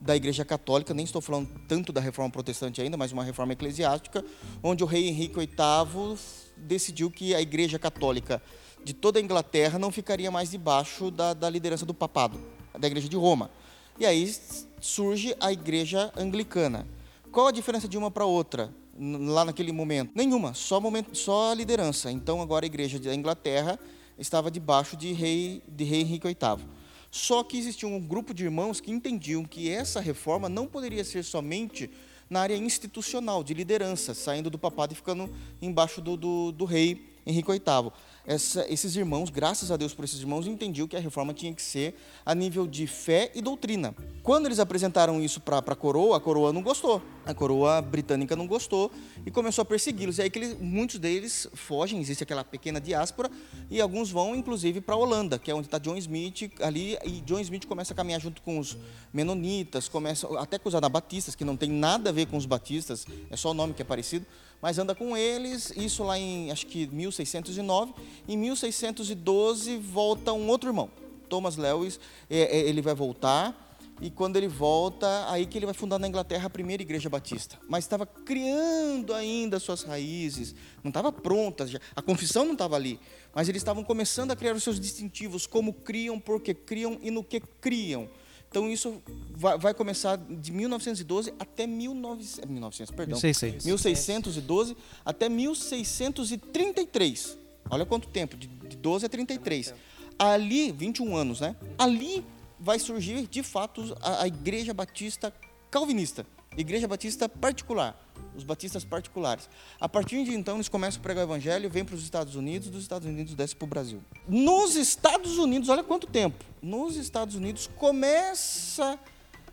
[0.00, 4.24] da Igreja Católica, nem estou falando tanto da reforma protestante ainda, mas uma reforma eclesiástica,
[4.62, 6.18] onde o rei Henrique VIII
[6.56, 8.40] decidiu que a Igreja Católica
[8.84, 12.38] de toda a Inglaterra não ficaria mais debaixo da, da liderança do papado,
[12.78, 13.50] da Igreja de Roma.
[13.98, 14.32] E aí
[14.80, 16.86] surge a Igreja Anglicana.
[17.32, 18.72] Qual a diferença de uma para outra?
[18.98, 20.10] lá naquele momento?
[20.14, 22.10] Nenhuma, só momento, só a liderança.
[22.10, 23.78] Então agora a igreja da Inglaterra
[24.18, 26.66] estava debaixo de rei de rei Henrique VIII.
[27.10, 31.24] Só que existia um grupo de irmãos que entendiam que essa reforma não poderia ser
[31.24, 31.90] somente
[32.28, 35.30] na área institucional, de liderança, saindo do papado e ficando
[35.62, 37.92] embaixo do, do, do rei Henrique VIII
[38.28, 41.62] essa, esses irmãos, graças a Deus por esses irmãos, entendiam que a reforma tinha que
[41.62, 43.94] ser a nível de fé e doutrina.
[44.22, 47.00] Quando eles apresentaram isso para a coroa, a coroa não gostou.
[47.24, 48.92] A coroa britânica não gostou
[49.24, 50.18] e começou a persegui-los.
[50.18, 53.30] E aí que eles, muitos deles fogem, existe aquela pequena diáspora,
[53.70, 57.22] e alguns vão inclusive para a Holanda, que é onde está John Smith ali, e
[57.22, 58.76] John Smith começa a caminhar junto com os
[59.10, 63.06] menonitas, começa até com os anabatistas, que não tem nada a ver com os batistas,
[63.30, 64.26] é só o nome que é parecido
[64.60, 67.94] mas anda com eles, isso lá em acho que 1609.
[68.28, 70.90] Em 1612 volta um outro irmão,
[71.28, 73.66] Thomas Lewis, é, é, ele vai voltar
[74.00, 77.58] e quando ele volta, aí que ele vai fundar na Inglaterra a primeira igreja batista.
[77.68, 81.66] Mas estava criando ainda suas raízes, não estava pronta,
[81.96, 83.00] a confissão não estava ali,
[83.34, 87.24] mas eles estavam começando a criar os seus distintivos, como criam, porque criam e no
[87.24, 88.08] que criam.
[88.50, 93.66] Então isso vai, vai começar de 1912 até 1900, 1900 perdão, 1600.
[93.66, 97.36] 1612 até 1633.
[97.70, 99.74] Olha quanto tempo, de, de 12 a 33.
[100.18, 101.54] Ali, 21 anos, né?
[101.76, 102.24] Ali
[102.58, 105.32] vai surgir de fato a, a Igreja Batista
[105.70, 106.26] Calvinista,
[106.60, 107.96] Igreja Batista particular
[108.38, 109.48] os batistas particulares.
[109.80, 112.68] A partir de então, eles começam a pregar o evangelho, vêm para os Estados Unidos,
[112.68, 114.00] dos Estados Unidos desce para o Brasil.
[114.26, 116.44] Nos Estados Unidos, olha quanto tempo.
[116.62, 118.98] Nos Estados Unidos começa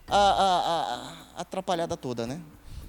[0.07, 0.59] a, a,
[1.35, 2.39] a, atrapalhada toda, né?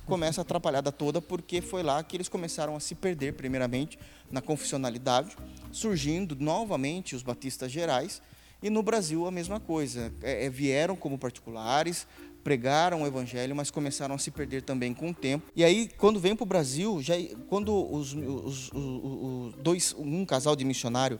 [0.04, 3.98] Começa a atrapalhada toda porque foi lá que eles começaram a se perder, primeiramente,
[4.30, 5.36] na confessionalidade,
[5.72, 8.22] surgindo novamente os batistas gerais,
[8.62, 10.12] e no Brasil a mesma coisa.
[10.22, 12.06] É, é vieram como particulares,
[12.46, 15.50] pregaram o evangelho, mas começaram a se perder também com o tempo.
[15.56, 17.14] E aí, quando vem para o Brasil, já,
[17.48, 21.18] quando os, os, os, os, dois, um casal de missionário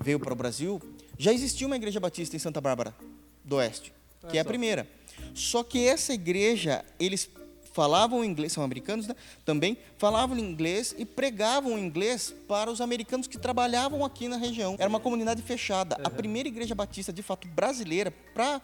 [0.00, 0.82] veio para o Brasil,
[1.16, 2.92] já existia uma igreja batista em Santa Bárbara
[3.44, 3.92] do Oeste,
[4.28, 4.84] que é a primeira.
[5.32, 7.30] Só que essa igreja, eles
[7.74, 9.16] falavam inglês, são americanos, né?
[9.44, 14.76] Também falavam inglês e pregavam inglês para os americanos que trabalhavam aqui na região.
[14.78, 15.96] Era uma comunidade fechada.
[15.96, 16.06] Uhum.
[16.06, 18.62] A primeira igreja batista, de fato, brasileira, para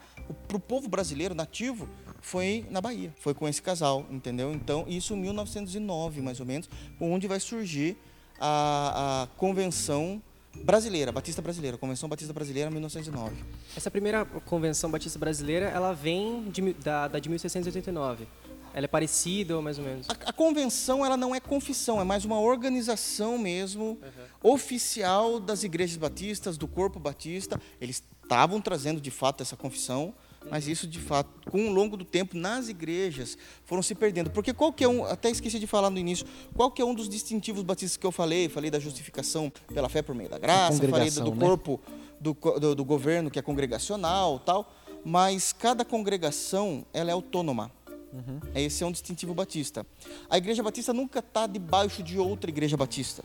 [0.54, 1.88] o povo brasileiro nativo,
[2.20, 3.12] foi na Bahia.
[3.18, 4.52] Foi com esse casal, entendeu?
[4.52, 6.70] Então, isso em 1909, mais ou menos,
[7.00, 7.96] onde vai surgir
[8.38, 10.22] a, a convenção
[10.62, 13.34] brasileira, Batista Brasileira, Convenção Batista Brasileira 1909.
[13.76, 18.26] Essa primeira convenção batista brasileira, ela vem de, da, da de 1689.
[18.72, 20.08] Ela é parecida ou mais ou menos?
[20.08, 24.52] A, a, convenção ela não é confissão, é mais uma organização mesmo uhum.
[24.52, 27.60] oficial das igrejas batistas, do corpo batista.
[27.80, 30.14] Eles estavam trazendo de fato essa confissão,
[30.48, 34.30] mas isso de fato, com o longo do tempo nas igrejas foram se perdendo.
[34.30, 36.94] Porque qual que é um, até esqueci de falar no início, qual que é um
[36.94, 38.48] dos distintivos batistas que eu falei?
[38.48, 41.46] Falei da justificação pela fé por meio da graça, falei do, do né?
[41.46, 41.80] corpo
[42.20, 44.72] do, do, do governo que é congregacional, tal.
[45.04, 47.72] Mas cada congregação ela é autônoma.
[48.12, 48.40] Uhum.
[48.54, 49.86] Esse é um distintivo batista.
[50.28, 53.24] A igreja batista nunca está debaixo de outra igreja batista.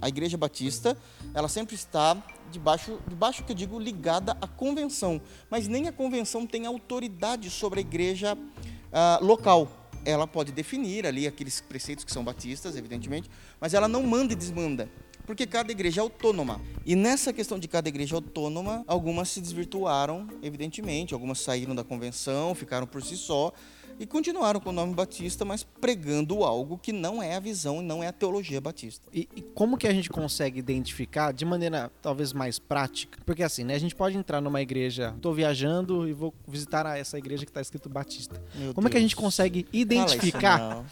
[0.00, 0.96] A igreja batista,
[1.32, 5.20] ela sempre está debaixo, debaixo que eu digo, ligada à convenção.
[5.48, 9.88] Mas nem a convenção tem autoridade sobre a igreja uh, local.
[10.04, 14.36] Ela pode definir ali aqueles preceitos que são batistas, evidentemente, mas ela não manda e
[14.36, 14.88] desmanda
[15.26, 16.60] porque cada igreja é autônoma.
[16.84, 22.54] E nessa questão de cada igreja autônoma, algumas se desvirtuaram, evidentemente, algumas saíram da convenção,
[22.54, 23.52] ficaram por si só,
[23.98, 27.84] e continuaram com o nome Batista, mas pregando algo que não é a visão e
[27.84, 29.06] não é a teologia batista.
[29.12, 33.18] E, e, como que a gente consegue identificar de maneira talvez mais prática?
[33.24, 37.18] Porque assim, né, a gente pode entrar numa igreja, estou viajando e vou visitar essa
[37.18, 38.40] igreja que está escrito Batista.
[38.54, 38.86] Meu como Deus.
[38.86, 40.84] é que a gente consegue identificar?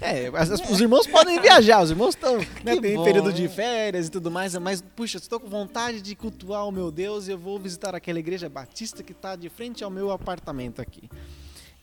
[0.00, 4.10] É, as, os irmãos podem viajar, os irmãos estão né, tem período de férias e
[4.10, 7.58] tudo mais, mas puxa, estou com vontade de cultuar o meu Deus e eu vou
[7.58, 11.08] visitar aquela igreja batista que está de frente ao meu apartamento aqui.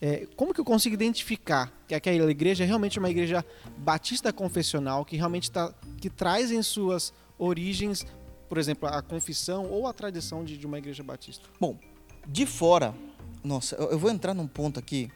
[0.05, 3.45] É, como que eu consigo identificar que aquela igreja é realmente uma igreja
[3.77, 8.05] batista confessional, que realmente tá, que traz em suas origens,
[8.49, 11.47] por exemplo, a confissão ou a tradição de, de uma igreja batista?
[11.57, 11.77] Bom,
[12.27, 12.93] de fora,
[13.41, 15.09] nossa, eu, eu vou entrar num ponto aqui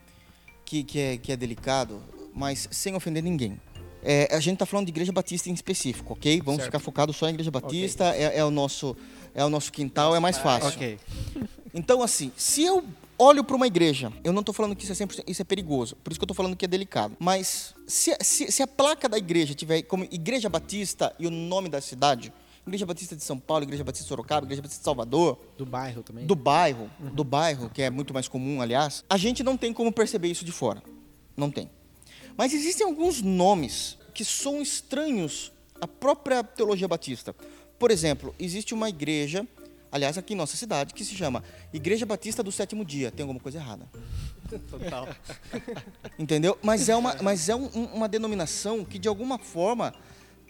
[0.63, 2.02] que, que, é, que é delicado,
[2.34, 3.60] mas sem ofender ninguém.
[4.02, 6.39] É, a gente está falando de igreja batista em específico, ok?
[6.39, 6.67] Vamos certo.
[6.67, 8.23] ficar focado só em igreja batista, okay.
[8.23, 8.95] é, é, o nosso,
[9.36, 10.69] é o nosso quintal, é mais fácil.
[10.69, 10.97] Ok.
[11.73, 12.86] Então, assim, se eu
[13.18, 15.96] olho para uma igreja, eu não estou falando que isso é 100%, isso é perigoso,
[15.98, 17.16] por isso que eu estou falando que é delicado.
[17.20, 21.70] Mas se, se, se, a placa da igreja tiver como Igreja Batista e o nome
[21.70, 22.32] da cidade,
[22.66, 26.04] Igreja Batista de São Paulo, Igreja Batista de Sorocaba, Igreja Batista de Salvador, do bairro
[26.04, 27.10] também, do bairro, uhum.
[27.10, 30.46] do bairro que é muito mais comum, aliás, a gente não tem como perceber isso
[30.46, 30.84] de fora,
[31.36, 31.70] não tem.
[32.38, 35.52] Mas existem alguns nomes que são estranhos
[35.82, 37.36] à própria teologia batista.
[37.80, 39.48] Por exemplo, existe uma igreja
[39.91, 43.12] aliás, aqui em nossa cidade, que se chama Igreja Batista do Sétimo Dia.
[43.12, 43.88] Tem alguma coisa errada.
[44.69, 45.08] Total.
[46.17, 46.58] Entendeu?
[46.62, 49.93] Mas é uma, mas é um, uma denominação que, de alguma forma,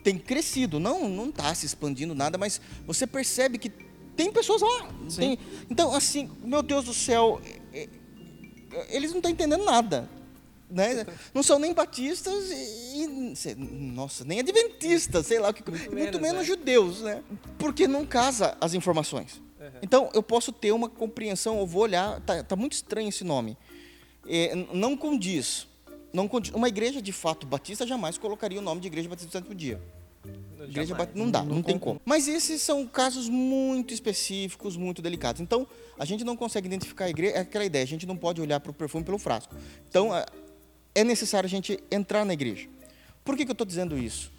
[0.04, 0.80] tem crescido.
[0.80, 3.70] Não não está se expandindo nada, mas você percebe que
[4.16, 4.90] tem pessoas lá.
[5.16, 5.38] Tem,
[5.70, 7.42] então, assim, meu Deus do céu,
[7.74, 7.90] é,
[8.72, 10.10] é, eles não estão entendendo nada
[10.70, 11.06] né?
[11.34, 16.40] Não são nem batistas e, e nossa, nem adventistas, sei lá, que, muito, muito menos,
[16.40, 16.44] né?
[16.44, 17.24] judeus, né?
[17.58, 19.42] Porque não casa as informações.
[19.60, 19.68] Uhum.
[19.82, 23.58] Então eu posso ter uma compreensão, eu vou olhar, tá, tá muito estranho esse nome.
[24.28, 25.68] É, não condiz.
[26.12, 26.54] Não condiz.
[26.54, 29.82] Uma igreja de fato batista jamais colocaria o nome de igreja batista do Santo Dia.
[30.68, 32.02] Igreja batista, não dá, não, não tem como.
[32.04, 35.40] Mas esses são casos muito específicos, muito delicados.
[35.40, 35.66] Então,
[35.98, 38.60] a gente não consegue identificar a igreja, é aquela ideia, a gente não pode olhar
[38.60, 39.56] para o perfume pelo frasco.
[39.88, 40.10] Então,
[40.98, 42.68] é necessário a gente entrar na igreja.
[43.24, 44.34] Por que, que eu estou dizendo isso?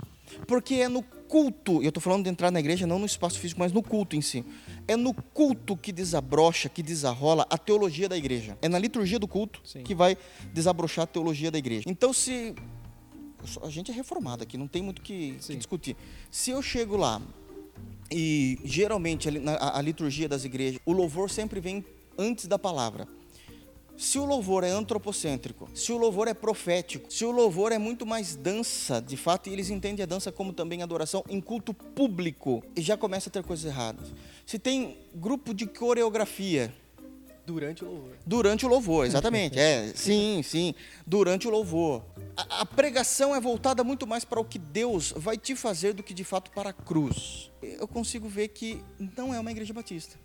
[0.47, 3.39] Porque é no culto, e eu estou falando de entrar na igreja não no espaço
[3.39, 4.45] físico, mas no culto em si.
[4.89, 8.59] É no culto que desabrocha, que desarrola a teologia da igreja.
[8.61, 9.85] É na liturgia do culto Sim.
[9.85, 10.19] que vai
[10.53, 11.85] desabrochar a teologia da igreja.
[11.87, 12.55] Então, se.
[13.63, 15.97] A gente é reformado aqui, não tem muito que, que discutir.
[16.29, 17.23] Se eu chego lá
[18.11, 21.85] e geralmente a, a liturgia das igrejas, o louvor sempre vem
[22.19, 23.07] antes da palavra.
[23.99, 28.07] Se o louvor é antropocêntrico, se o louvor é profético, se o louvor é muito
[28.07, 32.63] mais dança, de fato, e eles entendem a dança como também adoração em culto público,
[32.77, 34.07] e já começa a ter coisas erradas.
[34.47, 36.73] Se tem grupo de coreografia,
[37.45, 38.17] Durante o louvor.
[38.27, 39.57] Durante o louvor, exatamente.
[39.59, 40.75] é, sim, sim.
[41.07, 42.05] Durante o louvor.
[42.37, 46.03] A, a, pregação é voltada muito mais para o que Deus vai te fazer do
[46.03, 47.51] que de fato para a cruz.
[47.63, 48.83] Eu consigo ver que
[49.17, 50.19] não é uma igreja batista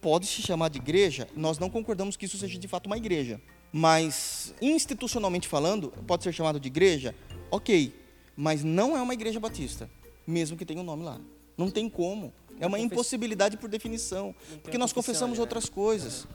[0.00, 3.40] pode se chamar de igreja, nós não concordamos que isso seja de fato uma igreja.
[3.72, 7.14] Mas, institucionalmente falando, pode ser chamado de igreja?
[7.50, 7.94] Ok.
[8.36, 9.88] Mas não é uma igreja batista,
[10.26, 11.20] mesmo que tenha um nome lá.
[11.56, 12.32] Não tem como.
[12.58, 14.34] É uma impossibilidade por definição.
[14.62, 15.42] Porque nós confessamos né?
[15.42, 16.26] outras coisas.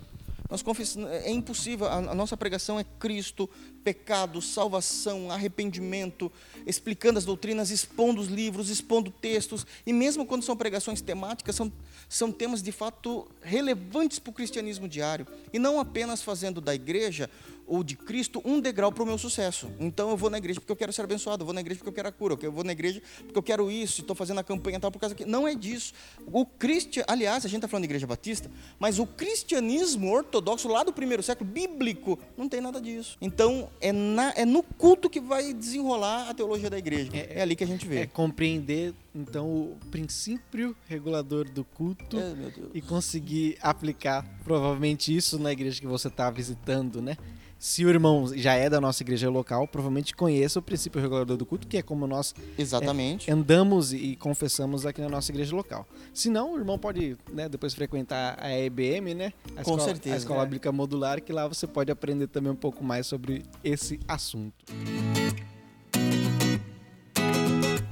[0.50, 3.50] Nós confessamos, é impossível, a, a, nossa pregação é Cristo,
[3.84, 6.32] pecado, salvação, arrependimento,
[6.68, 11.72] explicando as doutrinas, expondo os livros, expondo textos, e mesmo quando são pregações temáticas, são,
[12.08, 17.28] são temas de fato relevantes para o cristianismo diário, e não apenas fazendo da igreja
[17.68, 19.70] ou de Cristo um degrau para o meu sucesso.
[19.80, 21.90] Então eu vou na igreja porque eu quero ser abençoado, eu vou na igreja porque
[21.90, 24.44] eu quero a cura, eu vou na igreja porque eu quero isso, estou fazendo a
[24.44, 25.94] campanha tal por causa que não é disso.
[26.32, 28.50] O cristian, aliás, a gente está falando de igreja batista,
[28.80, 33.18] mas o cristianismo ortodoxo lá do primeiro século bíblico não tem nada disso.
[33.22, 37.12] Então é, na, é no culto que vai desenrolar a teologia da igreja.
[37.14, 38.00] É, é ali que a gente vê.
[38.00, 42.36] É compreender então o princípio regulador do culto É,
[42.74, 47.18] e conseguir aplicar provavelmente isso na igreja que você está visitando, né?
[47.58, 51.46] Se o irmão já é da nossa igreja local, provavelmente conheça o princípio regulador do
[51.46, 53.30] culto, que é como nós Exatamente.
[53.30, 55.88] é, andamos e confessamos aqui na nossa igreja local.
[56.14, 59.34] Se não, o irmão pode né, depois frequentar a EBM, né?
[59.52, 60.46] A Com escola, certeza, A Escola é.
[60.46, 64.66] Bíblica Modular, que lá você pode aprender também um pouco mais sobre esse assunto.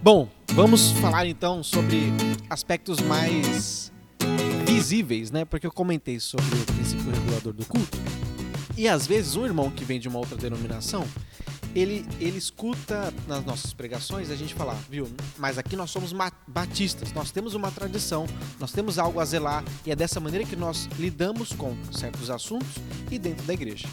[0.03, 2.11] Bom, vamos falar então sobre
[2.49, 3.91] aspectos mais
[4.67, 5.45] visíveis, né?
[5.45, 7.97] Porque eu comentei sobre o princípio regulador do culto.
[8.77, 11.05] E às vezes um irmão que vem de uma outra denominação,
[11.75, 15.07] ele, ele escuta nas nossas pregações a gente falar, viu?
[15.37, 16.13] Mas aqui nós somos
[16.47, 18.25] batistas, nós temos uma tradição,
[18.59, 22.69] nós temos algo a zelar e é dessa maneira que nós lidamos com certos assuntos
[23.11, 23.87] e dentro da igreja.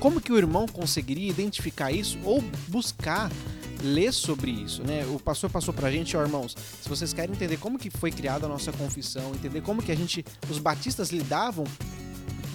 [0.00, 3.30] Como que o irmão conseguiria identificar isso ou buscar
[3.82, 5.04] ler sobre isso, né?
[5.06, 8.46] O pastor passou pra gente, ó, irmãos, se vocês querem entender como que foi criada
[8.46, 11.64] a nossa confissão, entender como que a gente, os batistas lidavam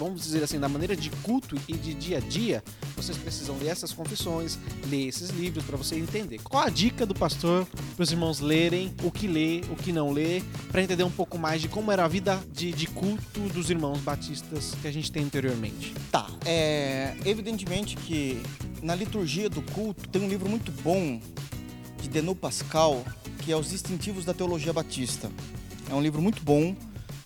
[0.03, 2.63] vamos dizer assim, da maneira de culto e de dia a dia,
[2.95, 4.57] vocês precisam ler essas confissões,
[4.89, 6.39] ler esses livros para você entender.
[6.43, 10.11] Qual a dica do pastor para os irmãos lerem o que lê, o que não
[10.11, 13.69] lê, para entender um pouco mais de como era a vida de, de culto dos
[13.69, 15.93] irmãos batistas que a gente tem anteriormente?
[16.11, 16.27] Tá.
[16.45, 18.41] É, evidentemente que
[18.81, 21.19] na liturgia do culto tem um livro muito bom
[22.01, 23.03] de Denou Pascal,
[23.39, 25.31] que é Os Distintivos da Teologia Batista.
[25.89, 26.75] É um livro muito bom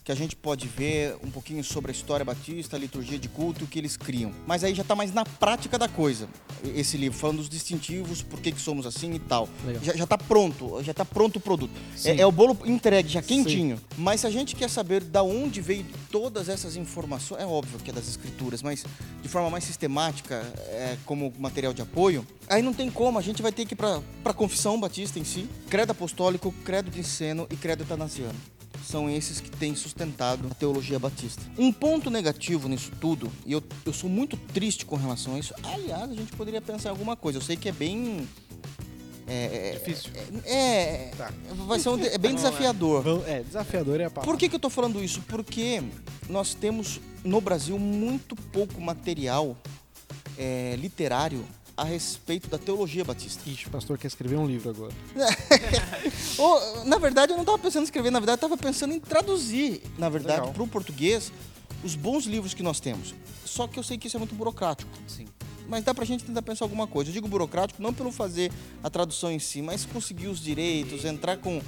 [0.08, 3.60] que a gente pode ver um pouquinho sobre a história batista, a liturgia de culto
[3.60, 4.32] e o que eles criam.
[4.48, 6.30] Mas aí já está mais na prática da coisa,
[6.63, 9.50] esse livro, falando dos distintivos, por que, que somos assim e tal.
[9.65, 9.84] Legal.
[9.84, 11.74] Já, já tá pronto, já tá pronto o produto.
[11.93, 12.12] Sim.
[12.12, 13.82] É, é o bolo entregue, já quentinho.
[13.98, 17.89] Mas se a gente quer saber da onde veio todas essas informações, é óbvio que
[17.89, 18.86] é das escrituras, mas
[19.22, 20.36] de forma mais sistemática,
[20.70, 23.76] é, como material de apoio, aí não tem como, a gente vai ter que ir
[23.76, 28.57] para a confissão batista em si, credo apostólico, credo de ensino e credo etanasiano.
[28.88, 31.41] São esses que têm sustentado a teologia batista.
[31.58, 35.54] Um ponto negativo nisso tudo, e eu, eu sou muito triste com relação a isso,
[35.62, 38.26] aliás, a gente poderia pensar em alguma coisa, eu sei que é bem...
[39.28, 40.10] É, é- Difícil.
[40.45, 41.34] é, Tá.
[41.67, 43.04] vai ser um, é bem desafiador.
[43.28, 44.32] É, desafiador é a palavra.
[44.32, 45.21] Por que, que eu tô falando isso?
[45.28, 45.84] Porque
[46.30, 49.58] nós temos no Brasil muito pouco material
[50.38, 51.43] é, literário
[51.78, 53.48] a respeito da teologia batista.
[53.48, 54.94] Ixi, o pastor quer escrever um livro agora.
[56.40, 59.00] Ou, na verdade, eu não estava pensando em escrever, na verdade, eu estava pensando em
[59.00, 61.32] traduzir, na verdade, para o português,
[61.84, 63.13] os bons livros que nós temos.
[63.46, 64.90] Só que eu sei que isso é muito burocrático.
[65.08, 65.28] Sim.
[65.68, 67.12] Mas dá pra gente tentar pensar alguma coisa.
[67.12, 71.38] Eu digo burocrático não pelo fazer a tradução em si, mas conseguir os direitos, entrar
[71.38, 71.62] com.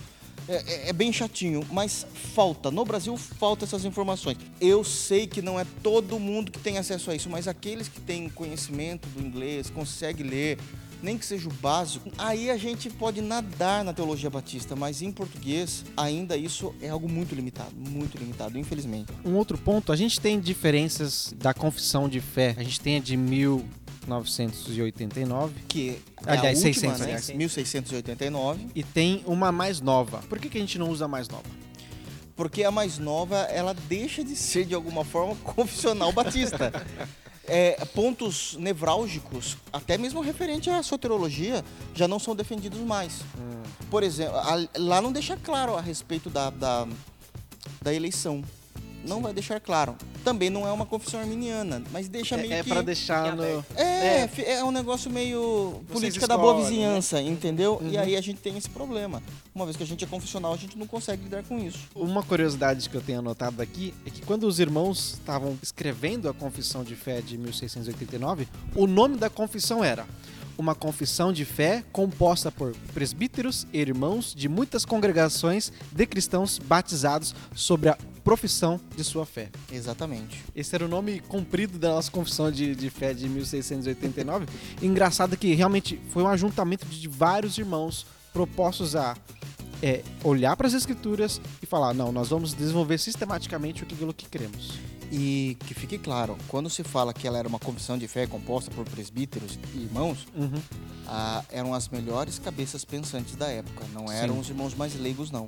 [0.47, 2.71] É, é- é bem chatinho, mas falta.
[2.71, 4.37] No Brasil falta essas informações.
[4.59, 7.99] Eu sei que não é todo mundo que tem acesso a isso, mas aqueles que
[8.01, 10.57] têm conhecimento do inglês, consegue ler,
[11.01, 15.11] nem que seja o básico, aí a gente pode nadar na teologia batista, mas em
[15.13, 19.11] português ainda isso é algo muito limitado, muito limitado, infelizmente.
[19.23, 22.53] Um outro ponto, a gente tem diferenças da confissão de fé.
[22.57, 23.15] A gente tem a de
[24.17, 27.05] 1989 Que é Aliás, a última, 600, né?
[27.05, 27.29] aliás.
[27.29, 28.67] 1689.
[28.75, 30.19] e tem uma mais nova.
[30.29, 31.43] Por que, que a gente não usa a mais nova?
[32.35, 36.71] porque a mais nova ela deixa de ser de alguma forma confissional batista.
[37.45, 43.23] É, pontos nevrálgicos, até mesmo referente à soteriologia, já não são defendidos mais.
[43.89, 46.87] Por exemplo, a- lá não deixa claro a respeito da, da,
[47.81, 48.41] da eleição.
[49.05, 49.95] Não vai deixar claro.
[50.23, 52.69] Também não é uma confissão arminiana, mas deixa meio É, é que...
[52.69, 53.65] para deixar Fique no.
[53.75, 54.51] É, É.
[54.53, 56.69] é um negócio meio Vocês política da boa escolhem, né?
[56.69, 57.79] vizinhança, entendeu?
[57.81, 57.89] Uhum.
[57.89, 59.21] E aí a gente tem esse problema.
[59.53, 61.79] Uma vez que a gente é confessional, a gente não consegue lidar com isso.
[61.95, 66.33] Uma curiosidade que eu tenho anotado aqui é que quando os irmãos estavam escrevendo a
[66.33, 70.05] confissão de fé de 1689, o nome da confissão era
[70.59, 77.33] uma confissão de fé composta por presbíteros e irmãos de muitas congregações de cristãos batizados
[77.55, 77.97] sobre a
[78.29, 79.49] profissão de sua fé.
[79.71, 80.45] Exatamente.
[80.55, 84.45] Esse era o nome comprido da nossa confissão de, de fé de 1689.
[84.83, 89.17] Engraçado que realmente foi um ajuntamento de vários irmãos propostos a
[89.81, 94.77] é, olhar para as escrituras e falar: não, nós vamos desenvolver sistematicamente aquilo que cremos.
[95.11, 98.69] E que fique claro, quando se fala que ela era uma confissão de fé composta
[98.69, 100.61] por presbíteros e irmãos, Uhum.
[101.07, 103.85] ah, eram as melhores cabeças pensantes da época.
[103.91, 104.41] Não eram Sim.
[104.41, 105.47] os irmãos mais leigos, não.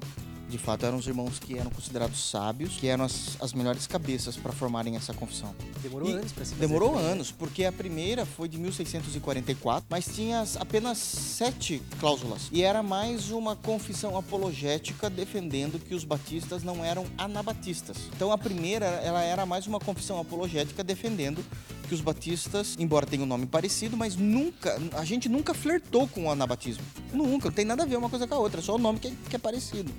[0.52, 4.36] De fato, eram os irmãos que eram considerados sábios, que eram as, as melhores cabeças
[4.36, 5.56] para formarem essa confissão.
[5.82, 6.68] Demorou E anos para se fazer.
[6.68, 7.02] Demorou né?
[7.10, 12.49] anos, porque a primeira foi de 1644, mas tinha apenas sete cláusulas.
[12.52, 17.95] E era mais uma confissão apologética defendendo que os batistas não eram anabatistas.
[18.14, 21.41] Então a primeira, ela era mais uma confissão apologética defendendo
[21.88, 26.26] que os batistas, embora tenham um nome parecido, mas nunca, a gente nunca flertou com
[26.26, 26.84] o anabatismo.
[27.14, 28.99] Nunca, não tem nada a ver uma coisa com a outra, é só o nome
[28.99, 29.93] que é, que é parecido.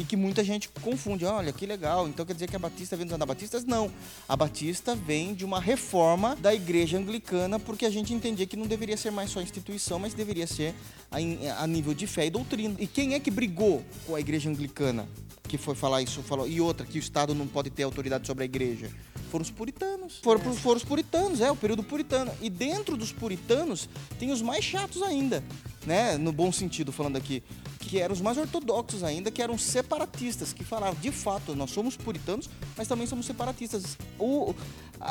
[0.00, 1.26] E que muita gente confunde.
[1.26, 2.08] Olha, que legal.
[2.08, 3.66] Então quer dizer que a Batista vem dos Anabatistas?
[3.66, 3.90] Não.
[4.26, 8.66] A Batista vem de uma reforma da igreja anglicana, porque a gente entendia que não
[8.66, 10.74] deveria ser mais só instituição, mas deveria ser
[11.10, 11.18] a,
[11.62, 12.76] a nível de fé e doutrina.
[12.78, 15.06] E quem é que brigou com a igreja anglicana?
[15.46, 16.48] Que foi falar isso, falou.
[16.48, 18.88] E outra, que o Estado não pode ter autoridade sobre a igreja.
[19.30, 20.18] Foram os puritanos.
[20.22, 22.32] Foram, pros- foram os puritanos, é, o período puritano.
[22.40, 23.86] E dentro dos puritanos
[24.18, 25.44] tem os mais chatos ainda,
[25.84, 26.16] né?
[26.16, 27.42] No bom sentido, falando aqui.
[27.80, 29.56] Que eram os mais ortodoxos ainda, que eram
[29.90, 33.98] separatistas, que falaram, de fato, nós somos puritanos, mas também somos separatistas.
[34.18, 34.54] O,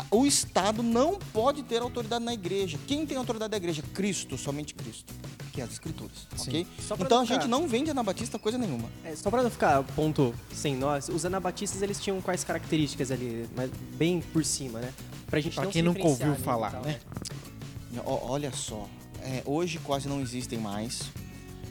[0.10, 2.80] o Estado não pode ter autoridade na igreja.
[2.88, 3.84] Quem tem autoridade da igreja?
[3.94, 5.14] Cristo, somente Cristo.
[5.52, 6.66] Que é as escrituras, ok?
[6.80, 8.88] Só pra Então a gente não vende anabatista coisa nenhuma.
[9.04, 13.50] É, só para não ficar ponto sem nós, os anabatistas eles tinham quais características ali,
[13.56, 14.94] mas bem por cima, né?
[15.28, 17.00] Pra gente Pra não quem se nunca ouviu diferenciar falar, tal, né?
[18.06, 18.88] Ó, Olha só,
[19.22, 21.12] é, hoje quase não existem mais.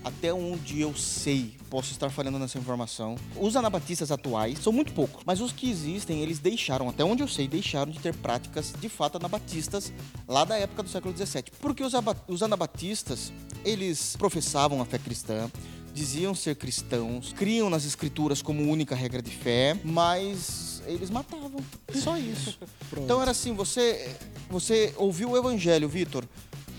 [0.08, 3.14] Até onde eu sei, posso estar falhando nessa informação.
[3.36, 7.28] Os anabatistas atuais são muito poucos, mas os que existem, eles deixaram, até onde eu
[7.28, 9.92] sei, deixaram de ter práticas de fato anabatistas
[10.26, 11.44] lá da época do século XVII.
[11.60, 11.92] Porque os,
[12.26, 13.30] os anabatistas,
[13.62, 15.50] eles professavam a fé cristã,
[15.92, 21.60] diziam ser cristãos, criam nas escrituras como única regra de fé, mas eles matavam.
[21.94, 22.58] Só isso.
[22.96, 24.16] Então era assim, você
[24.48, 26.24] você ouviu o evangelho, Vitor,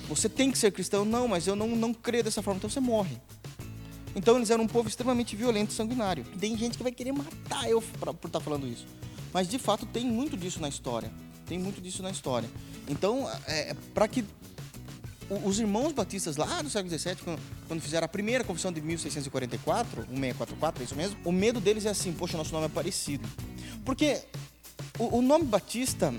[0.09, 1.05] você tem que ser cristão.
[1.05, 3.17] Não, mas eu não, não creio dessa forma, então você morre.
[4.15, 6.25] Então eles eram um povo extremamente violento e sanguinário.
[6.39, 8.85] Tem gente que vai querer matar eu pra- por estar falando isso.
[9.31, 11.11] Mas de fato tem muito disso na história.
[11.45, 12.49] Tem muito disso na história.
[12.87, 14.25] Então, é, para que
[15.45, 17.15] os irmãos batistas lá no século XVII,
[17.67, 21.17] quando, fizeram a primeira confissão de 1644, 1644, é isso mesmo?
[21.23, 23.29] O medo deles é assim, poxa, nosso nome é parecido.
[23.85, 24.21] Porque
[24.97, 26.11] o, o nome Batista,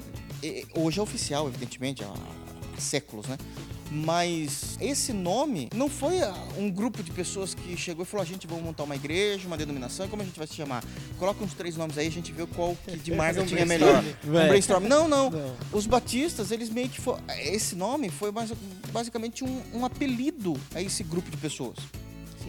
[0.77, 2.15] hoje é oficial, evidentemente, há
[2.81, 3.37] séculos, né?
[3.91, 8.27] Mas esse nome não foi ah, um grupo de pessoas que chegou e falou: a
[8.27, 10.85] gente vai montar uma igreja, uma denominação, como a gente vai se chamar?
[11.19, 14.05] Coloca uns três nomes aí, a gente vê qual que de marketing é melhor.
[14.25, 14.49] Um Vai.
[14.49, 14.85] brainstorm.
[14.87, 15.57] Não, não, Não.
[15.73, 17.01] Os batistas, eles meio que.
[17.01, 18.31] fo- Esse nome foi
[18.93, 21.77] basicamente um, um apelido a esse grupo de pessoas.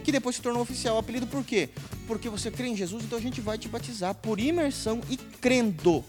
[0.04, 0.96] Que depois se tornou oficial.
[0.96, 1.70] O apelido por quê?
[2.08, 6.04] Porque você crê em Jesus, então a gente vai te batizar por imersão e crendo.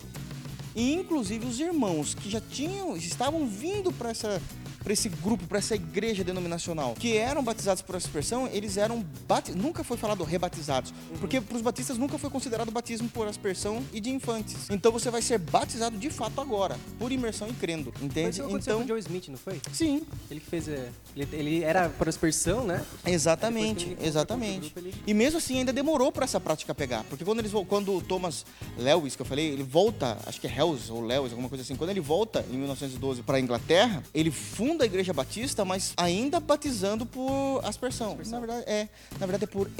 [0.74, 4.41] E inclusive os irmãos que já tinham, estavam vindo para essa
[4.83, 9.53] para esse grupo, para essa igreja denominacional, que eram batizados por aspersão, eles eram bati
[9.53, 14.01] nunca foi falado rebatizados, porque para os batistas nunca foi considerado batismo por aspersão e
[14.01, 14.68] de infantes.
[14.70, 18.30] Então você vai ser batizado de fato agora, por imersão e crendo, Mas entende?
[18.30, 19.61] isso aconteceu Então, com o Joe Smith, não foi?
[19.72, 20.68] sim, Ele que fez.
[20.68, 22.85] é, Ele, ele era por aspersão, né?
[23.07, 24.70] Exatamente, exatamente.
[24.72, 27.95] grupo, ele- E mesmo assim ainda demorou para essa prática pegar, porque quando eles quando
[27.97, 28.45] o Thomas
[28.76, 31.76] Lewis, que eu falei, ele volta, acho que é Hells ou Lewis, alguma coisa assim,
[31.76, 36.40] quando ele volta em 1912 para a Inglaterra, ele funda a Igreja Batista, mas ainda
[36.40, 38.16] batizando por aspersão.
[38.26, 38.88] Na verdade é,
[39.20, 39.70] na verdade é por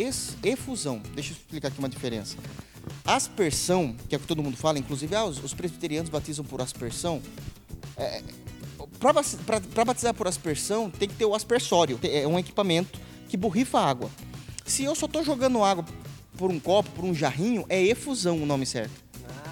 [0.43, 1.01] efusão.
[1.15, 2.37] Deixa eu explicar aqui uma diferença.
[3.05, 6.61] Aspersão, que é o que todo mundo fala, inclusive ah, os, os presbiterianos batizam por
[6.61, 7.23] aspersão,
[9.75, 11.99] para batizar por aspersão, tem que ter o aspersório.
[12.03, 14.11] É um equipamento que borrifa água.
[14.65, 15.85] Se eu só tô jogando água
[16.37, 19.02] por um copo, por um jarrinho, é efusão o nome certo.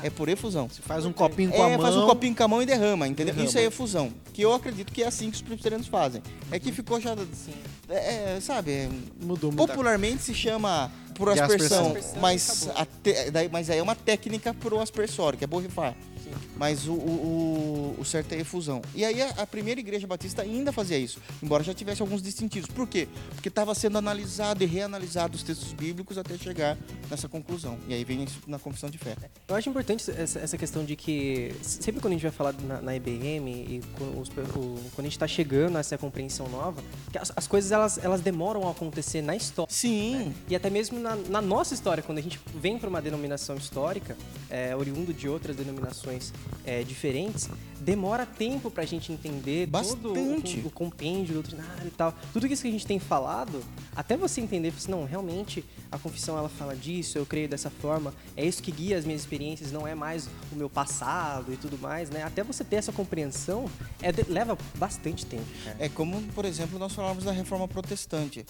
[0.03, 0.69] É por efusão.
[0.69, 1.81] Você faz um copinho com a É, mão.
[1.85, 3.35] faz um copinho com a mão e derrama, entendeu?
[3.35, 3.49] Derrama.
[3.49, 4.13] Isso é efusão.
[4.33, 6.23] Que eu acredito que é assim que os presbiterianos fazem.
[6.51, 7.15] É que ficou já.
[7.17, 7.53] sim.
[7.89, 8.89] É, é, sabe, é,
[9.21, 9.67] Mudou muito.
[9.69, 12.21] popularmente se chama por aspersão, aspersão.
[12.21, 12.83] mas, Acabou.
[12.83, 15.95] a te- daí, mas aí é uma técnica pro aspersório, que é borrifar.
[16.33, 16.49] Sim.
[16.57, 18.83] Mas o, o, o- certo é efusão.
[18.95, 22.68] E aí a, a primeira igreja batista ainda fazia isso, embora já tivesse alguns distintivos.
[22.70, 23.09] Por quê?
[23.35, 26.76] Porque estava sendo analisado e reanalisado os textos bíblicos até chegar
[27.11, 27.78] nessa conclusão.
[27.89, 29.16] E aí vem isso na confissão de fé.
[29.49, 32.81] Eu acho importante essa, essa questão de que sempre quando a gente vai falar na,
[32.81, 33.81] na IBM e
[34.18, 37.70] os- o- quando a gente está chegando a essa compreensão nova, que as, as coisas
[37.72, 39.72] elas, elas demoram a acontecer na história.
[39.72, 43.57] Sim, E até mesmo na, na nossa história, quando a gente vem para uma denominação
[43.57, 44.16] histórica,
[44.49, 46.20] é, oriundo de outras denominações
[46.64, 47.49] é, diferentes,
[47.81, 50.61] demora tempo para a gente entender todo Bastante.
[50.61, 52.14] o, o compêndio doutrinário e tal.
[52.33, 53.62] Tudo isso que a gente tem falado,
[53.97, 58.14] até você entender, assim, não, realmente a confissão ela fala disso, eu creio dessa forma,
[58.37, 61.79] é isso que guia as minhas experiências, não é mais o meu passado e tudo
[61.79, 62.23] mais, né?
[62.23, 63.68] Até você ter essa compreensão,
[64.03, 65.77] é, leva bastante tempo, cara.
[65.81, 68.45] É como, por exemplo, nós falamos da reforma protestante.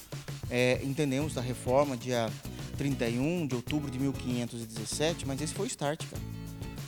[0.51, 2.29] É, entendemos da reforma de a
[2.77, 6.40] 31 de outubro de 1517, mas esse foi o start, cara.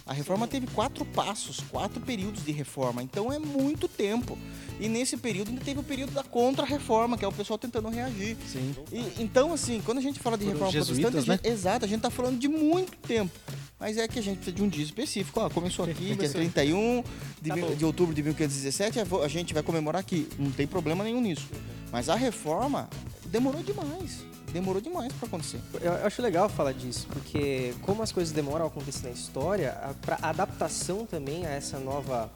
[0.05, 4.36] A reforma teve quatro passos, quatro períodos de reforma, então é muito tempo.
[4.80, 8.36] E nesse período ainda teve o período da contra-reforma, que é o pessoal tentando reagir.
[8.50, 8.74] Sim.
[8.90, 11.40] E, então, assim, quando a gente fala de Foram reforma jesuítas, protestante, a né?
[11.50, 13.30] gente- exato, a gente está falando de muito tempo.
[13.78, 15.38] Mas é que a gente precisa de um dia específico.
[15.40, 16.40] Ó, começou aqui, dia Começou.
[16.40, 17.05] 31
[17.40, 20.28] de, Tá mil- de outubro de 1517, a a gente vai comemorar aqui.
[20.38, 21.48] Não tem problema nenhum nisso.
[21.92, 22.88] Mas a reforma
[23.26, 24.24] demorou demais.
[24.53, 25.61] Demorou demais para acontecer.
[25.80, 29.72] Eu acho legal falar disso, porque como as coisas demoram a acontecer na história,
[30.20, 32.30] a, adaptação também a essa nova,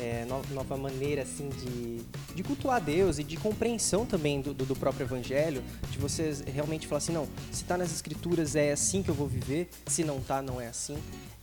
[0.00, 2.02] é, no- nova maneira assim de,
[2.36, 5.60] de cultuar Deus e de compreensão também do, do- do próprio evangelho,
[5.90, 9.26] de você realmente falar assim, não, se tá nas escrituras é assim que eu vou
[9.26, 10.96] viver, se não tá, não é assim.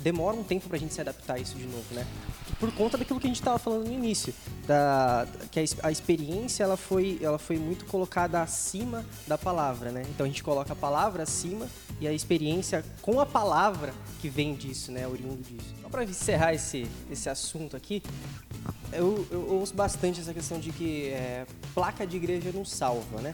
[0.03, 2.05] Demora um tempo pra gente se adaptar a isso de novo, né?
[2.59, 4.33] Por conta daquilo que a gente estava falando no início,
[4.67, 10.03] da, que a, a experiência ela foi, ela foi muito colocada acima da palavra, né?
[10.09, 11.67] Então a gente coloca a palavra acima
[12.01, 15.07] e a experiência com a palavra que vem disso, né?
[15.07, 15.73] Oriundo disso.
[15.81, 18.03] Só para encerrar esse, esse assunto aqui,
[18.91, 23.33] eu, eu ouço bastante essa questão de que é, placa de igreja não salva, né?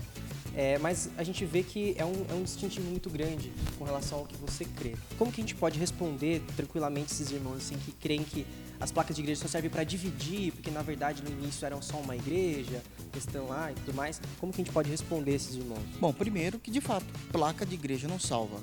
[0.56, 4.20] É, mas a gente vê que é um, é um distintivo muito grande com relação
[4.20, 4.96] ao que você crê.
[5.18, 8.46] Como que a gente pode responder tranquilamente esses irmãos assim que creem que
[8.80, 11.98] as placas de igreja só servem para dividir, porque na verdade no início eram só
[11.98, 12.82] uma igreja,
[13.12, 14.22] questão lá e tudo mais.
[14.40, 15.84] Como que a gente pode responder esses irmãos?
[16.00, 18.60] Bom, primeiro que de fato, placa de igreja não salva.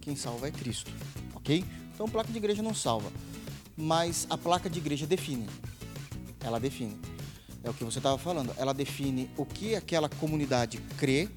[0.00, 0.90] Quem salva é Cristo,
[1.34, 1.64] ok?
[1.94, 3.12] Então, placa de igreja não salva.
[3.76, 5.46] Mas a placa de igreja define.
[6.42, 6.96] Ela define.
[7.62, 8.52] É o que você estava falando.
[8.56, 11.28] Ela define o que aquela comunidade crê,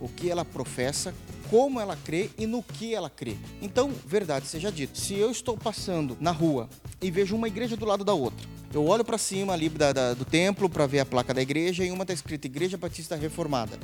[0.00, 1.14] o que ela professa,
[1.50, 3.36] como ela crê e no que ela crê.
[3.60, 6.68] Então, verdade seja dito, se eu estou passando na rua
[7.00, 10.14] e vejo uma igreja do lado da outra, eu olho para cima ali da- da-
[10.14, 13.78] do templo para ver a placa da igreja e uma está escrito Igreja Batista Reformada.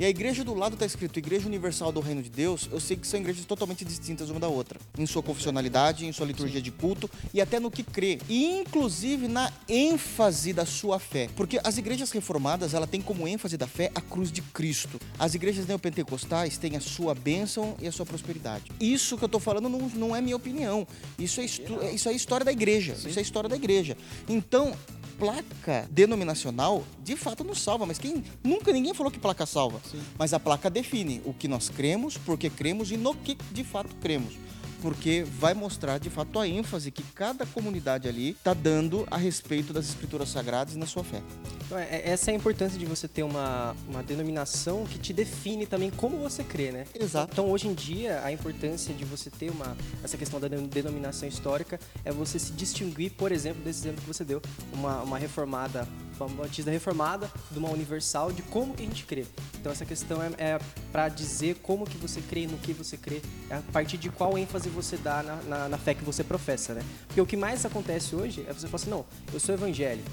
[0.00, 2.96] E a igreja do lado está escrito Igreja Universal do Reino de Deus, eu sei
[2.96, 6.70] que são igrejas totalmente distintas uma da outra, em sua confessionalidade, em sua liturgia de
[6.70, 11.28] culto e até no que crê, e inclusive na ênfase da sua fé.
[11.34, 15.00] Porque as igrejas reformadas, ela tem como ênfase da fé a cruz de Cristo.
[15.18, 18.70] As igrejas neopentecostais têm a sua bênção e a sua prosperidade.
[18.80, 20.86] Isso que eu estou falando não, não é minha opinião.
[21.18, 21.44] Isso é,
[21.86, 22.92] é- isso é história da igreja.
[22.92, 23.96] Isso é história da igreja.
[24.28, 24.74] Então,
[25.18, 27.86] placa denominacional, de fato, não salva.
[27.86, 29.80] Mas quem nunca ninguém falou que placa salva.
[30.18, 33.94] Mas a placa define o que nós cremos, porque cremos e no que de fato
[33.96, 34.34] cremos.
[34.80, 39.72] Porque vai mostrar de fato a ênfase que cada comunidade ali está dando a respeito
[39.72, 41.20] das escrituras sagradas e na sua fé.
[41.66, 45.66] Então, é- essa é a importância de você ter uma, uma denominação que te define
[45.66, 46.84] também como você crê, né?
[46.98, 47.32] Exato.
[47.32, 51.28] Então, hoje em dia, a importância de você ter uma essa questão da den- denominação
[51.28, 54.40] histórica é você se distinguir, por exemplo, desse exemplo que você deu,
[54.72, 55.86] uma, uma reformada,
[56.20, 59.24] uma batista reformada, de uma universal, de como que a gente crê.
[59.60, 60.58] Então, essa questão é, é
[60.92, 63.20] para dizer como que você crê, no que você crê,
[63.50, 66.82] a partir de qual ênfase você dá na, na, na fé que você professa, né?
[67.06, 70.10] Porque o que mais acontece hoje é você falar assim, não, eu sou evangélico.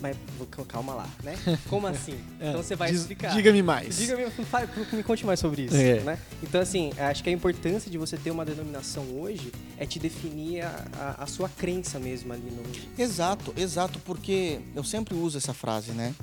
[0.00, 1.34] Mas vou- calma lá, né?
[1.68, 2.18] Como assim?
[2.40, 3.32] É, Então você vai diz- explicar.
[3.34, 3.96] Diga-me mais.
[3.96, 4.26] Diga-me,
[4.92, 6.00] me conte mais sobre isso, É.
[6.00, 6.18] né?
[6.42, 10.62] Então, assim, acho que a importância de você ter uma denominação hoje é te definir
[10.62, 12.62] a, a- a sua crença mesmo ali no...
[13.02, 16.14] Exato, exato, porque eu sempre uso essa frase, né?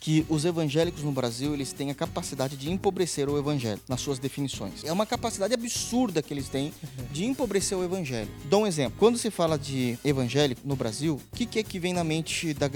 [0.00, 4.18] Que os evangélicos no Brasil, eles têm a capacidade de empobrecer o evangelho nas suas
[4.18, 4.84] definições.
[4.84, 6.72] É uma capacidade absurda que eles têm
[7.12, 8.30] de empobrecer o evangelho.
[8.44, 8.98] Dou um exemplo.
[8.98, 12.54] Quando se fala de evangélico no Brasil, o que, que é que vem na mente
[12.54, 12.68] da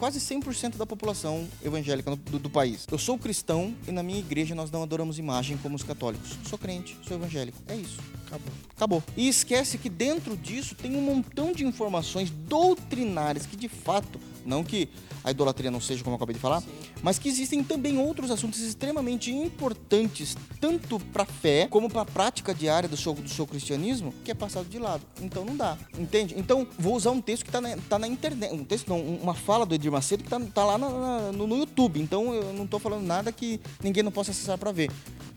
[0.00, 2.86] quase 100% da população evangélica do, do país?
[2.90, 6.38] Eu sou cristão e na minha igreja nós não adoramos imagem como os católicos.
[6.48, 7.58] Sou crente, sou evangélico.
[7.68, 7.98] É isso.
[8.26, 8.52] Acabou.
[8.74, 9.04] Acabou.
[9.16, 14.62] E esquece que dentro disso tem um montão de informações doutrinárias que de fato, não
[14.64, 14.88] que
[15.22, 16.62] a idolatria não seja como eu acabei de falar,
[17.02, 22.04] mas que existem também outros assuntos extremamente importantes, tanto para a fé como para a
[22.06, 25.02] prática diária do seu, do seu cristianismo, que é passado de lado.
[25.20, 26.34] Então não dá, entende?
[26.38, 29.34] Então vou usar um texto que está na, tá na internet, um texto não, uma
[29.34, 32.00] fala do Edir Macedo que tá, tá lá na- na- no, no YouTube.
[32.00, 34.90] Então eu não estou falando nada que ninguém não possa acessar para ver.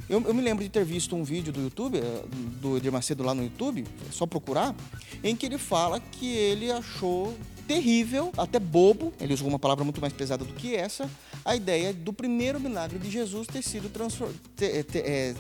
[0.09, 2.23] Eu, eu me lembro de ter visto um vídeo do YouTube, eh,
[2.61, 4.75] do Edir Macedo lá no YouTube, é só procurar,
[5.23, 7.33] em que ele fala que ele achou
[7.68, 11.09] terrível, até bobo, ele usou uma palavra muito mais pesada do que essa,
[11.43, 15.36] a ideia do primeiro milagre de Jesus ter sido transfor- te- te- eh,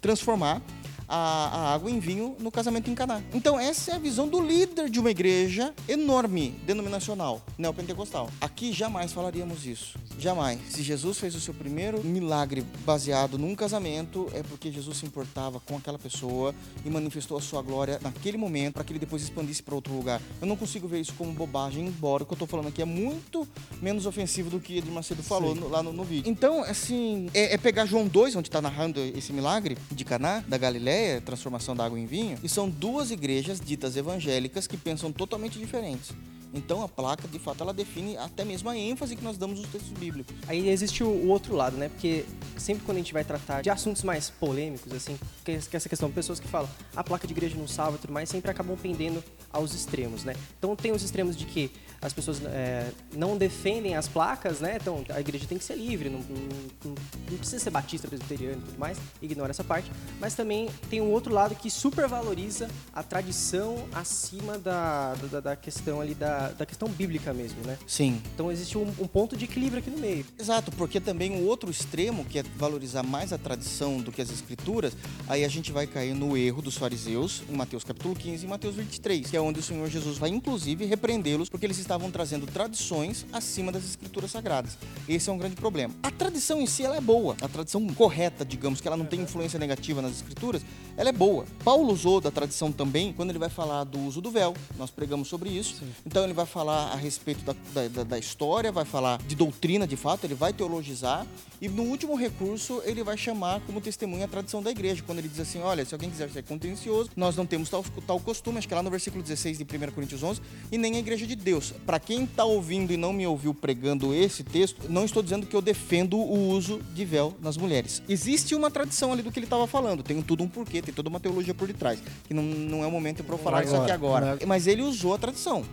[0.00, 0.62] transformar
[1.08, 3.20] a, a água em vinho no casamento em Caná.
[3.34, 8.30] Então essa é a visão do líder de uma igreja enorme, denominacional, neopentecostal.
[8.40, 9.98] Aqui jamais falaríamos isso.
[10.18, 10.60] Jamais.
[10.68, 15.60] Se Jesus fez o seu primeiro milagre baseado num casamento, é porque Jesus se importava
[15.60, 16.54] com aquela pessoa
[16.84, 20.20] e manifestou a sua glória naquele momento para que ele depois expandisse para outro lugar.
[20.40, 22.84] Eu não consigo ver isso como bobagem, embora o que eu estou falando aqui é
[22.84, 23.46] muito
[23.80, 26.30] menos ofensivo do que Edir Macedo falou no, lá no, no, vídeo.
[26.30, 30.58] Então, assim, é, é pegar João 2, onde está narrando esse milagre de Caná, da
[30.58, 35.58] Galileia, transformação da água em vinho, e são duas igrejas ditas evangélicas que pensam totalmente
[35.58, 36.12] diferentes.
[36.54, 39.68] Então a placa, de fato, ela define até mesmo a ênfase que nós damos nos
[39.68, 40.34] textos bíblicos.
[40.46, 41.88] Aí existe o, o outro lado, né?
[41.88, 42.24] Porque
[42.56, 46.38] sempre quando a gente vai tratar de assuntos mais polêmicos, assim, que, essa questão, pessoas
[46.38, 49.22] que falam a placa de igreja não salva e tudo mais, sempre acabam pendendo
[49.52, 50.34] aos extremos, né?
[50.58, 54.78] Então tem os extremos de que as pessoas é, não defendem as placas, né?
[54.80, 56.94] Então a igreja tem que ser livre, não, não,
[57.30, 59.90] não precisa ser batista, presbiteriano e tudo mais, ignora essa parte.
[60.20, 66.00] Mas também tem um outro lado que supervaloriza a tradição acima da, da, da questão
[66.00, 67.78] ali da da, questão bíblica mesmo, né?
[67.86, 68.20] Sim.
[68.34, 70.24] Então existe um, um, ponto de equilíbrio aqui no meio.
[70.38, 74.30] Exato, porque também o outro extremo, que é valorizar mais a tradição do que as
[74.30, 74.96] escrituras,
[75.28, 78.76] aí a gente vai cair no erro dos fariseus, em Mateus capítulo 15 e Mateus
[78.76, 83.26] 23, que é onde o Senhor Jesus vai inclusive repreendê-los porque eles estavam trazendo tradições
[83.32, 84.78] acima das escrituras sagradas.
[85.08, 85.94] Esse é um grande problema.
[86.02, 89.20] A tradição em si ela é boa, a tradição correta, digamos, que ela não tem
[89.20, 90.62] influência negativa nas escrituras,
[90.96, 91.44] ela é boa.
[91.64, 94.54] Paulo usou da tradição também quando ele vai falar do uso do véu.
[94.78, 95.76] Nós pregamos sobre isso.
[95.76, 95.92] Sim.
[96.06, 97.54] Então ele ele vai falar a respeito da,
[97.88, 101.26] da, da, história, vai falar de doutrina de fato, ele vai teologizar.
[101.60, 105.28] E no último recurso, ele vai chamar como testemunha a tradição da igreja, quando ele
[105.28, 108.66] diz assim: olha, se alguém quiser ser contencioso, nós não temos tal, tal costume, acho
[108.66, 110.40] que é lá no versículo 16 de 1 Coríntios 11,
[110.72, 111.72] e nem a igreja de Deus.
[111.86, 115.54] Para quem está ouvindo e não me ouviu pregando esse texto, não estou dizendo que
[115.54, 118.02] eu defendo o uso de véu nas mulheres.
[118.08, 121.08] Existe uma tradição ali do que ele estava falando, tem tudo um porquê, tem toda
[121.08, 123.82] uma teologia por detrás, que não, não é o momento para eu falar agora, isso
[123.82, 124.38] aqui agora.
[124.46, 125.64] Mas ele usou a tradição.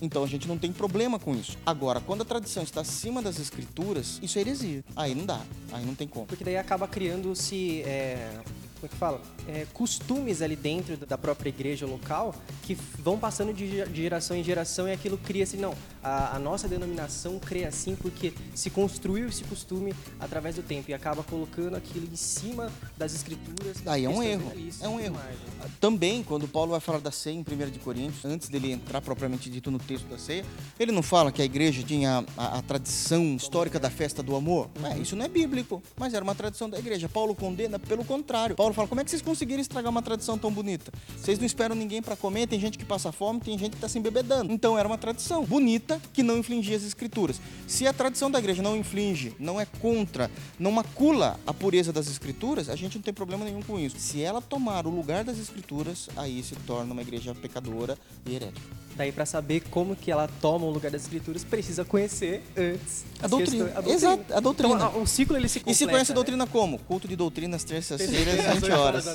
[0.00, 1.56] Então a gente não tem problema com isso.
[1.66, 4.84] Agora, quando a tradição está acima das escrituras, isso é heresia.
[4.94, 5.40] Aí não dá,
[5.72, 6.26] aí não tem como.
[6.26, 8.30] Porque daí acaba criando-se é,
[8.74, 9.20] como é que fala?
[9.48, 14.88] É, costumes ali dentro da própria igreja local que vão passando de geração em geração
[14.88, 19.94] e aquilo cria-se, não, a, a, nossa denominação cria assim porque se construiu esse costume
[20.20, 23.78] através do tempo e acaba colocando aquilo em cima das escrituras.
[23.86, 25.14] Aí é um erro, é um erro.
[25.14, 25.70] Mais, né?
[25.80, 29.50] Também, quando Paulo vai falar da ceia em 1 de Coríntios, antes dele entrar propriamente
[29.50, 30.44] dito no texto da ceia,
[30.78, 34.68] ele não fala que a igreja tinha a, a tradição histórica da festa do amor?
[34.78, 34.86] Uhum.
[34.86, 37.08] É, isso não é bíblico, mas era uma tradição da igreja.
[37.08, 38.54] Paulo condena pelo contrário.
[38.54, 40.92] Paulo Paulo fala: como é que vocês conseguiram estragar uma tradição tão bonita?
[41.16, 43.88] Vocês não esperam ninguém para comer, tem gente que passa fome, tem gente que está
[43.88, 44.52] se embebedando.
[44.52, 47.40] Então era uma tradição bonita que não infligia as escrituras.
[47.68, 50.28] Se a tradição da igreja não inflige, não é contra,
[50.58, 53.96] não macula a pureza das escrituras, a gente não tem problema nenhum com isso.
[54.00, 58.66] Se ela tomar o lugar das escrituras, aí se torna uma igreja pecadora e herética.
[58.96, 63.28] Daí para saber como que ela toma o lugar das escrituras, precisa conhecer antes a
[63.28, 63.66] doutrina.
[63.66, 63.94] a doutrina.
[63.94, 64.74] Exato, a doutrina.
[64.74, 66.50] Então, o ciclo ele se completa, E se conhece a doutrina né?
[66.50, 66.80] como?
[66.80, 69.06] Culto de doutrinas terças-feiras, 20 horas.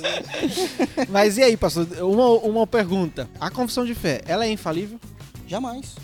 [1.08, 3.28] Mas e aí, pastor, uma, uma pergunta.
[3.40, 4.98] A confissão de fé, ela é infalível?
[5.46, 5.94] Jamais.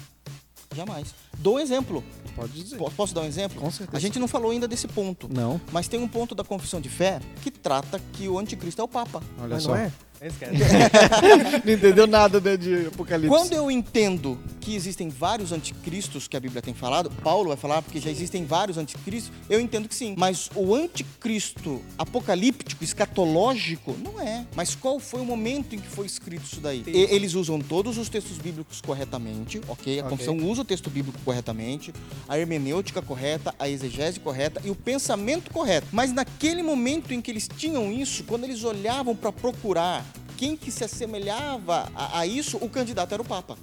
[0.75, 1.15] Jamais.
[1.39, 2.05] Dou um exemplo.
[2.35, 2.77] Pode dizer.
[2.77, 3.61] Posso dar um exemplo?
[3.61, 3.97] Com certeza.
[3.97, 5.29] A gente não falou ainda desse ponto.
[5.33, 5.61] Não.
[5.73, 8.89] Mas tem um ponto da confissão de fé que trata que o anticristo é o
[8.89, 9.23] Papa.
[9.39, 9.71] Olha Mas só.
[9.71, 9.93] Não é?
[11.65, 13.35] não entendeu nada né, de Apocalipse.
[13.35, 17.81] Quando eu entendo que existem vários anticristos que a Bíblia tem falado, Paulo vai falar
[17.81, 20.15] porque já existem vários anticristos, eu entendo que sim.
[20.19, 24.45] Mas o anticristo apocalíptico, escatológico, não é.
[24.55, 26.85] Mas qual foi o momento em que foi escrito isso daí?
[26.87, 30.01] E, eles usam todos os textos bíblicos corretamente, ok?
[30.01, 30.11] A okay.
[30.11, 31.93] confissão usa o texto bíblico corretamente,
[32.29, 35.87] a hermenêutica correta, a exegese correta e o pensamento correto.
[35.93, 40.05] Mas naquele momento em que eles tinham isso, quando eles olhavam para procurar
[40.37, 43.57] quem que se assemelhava a, a isso, o candidato era o Papa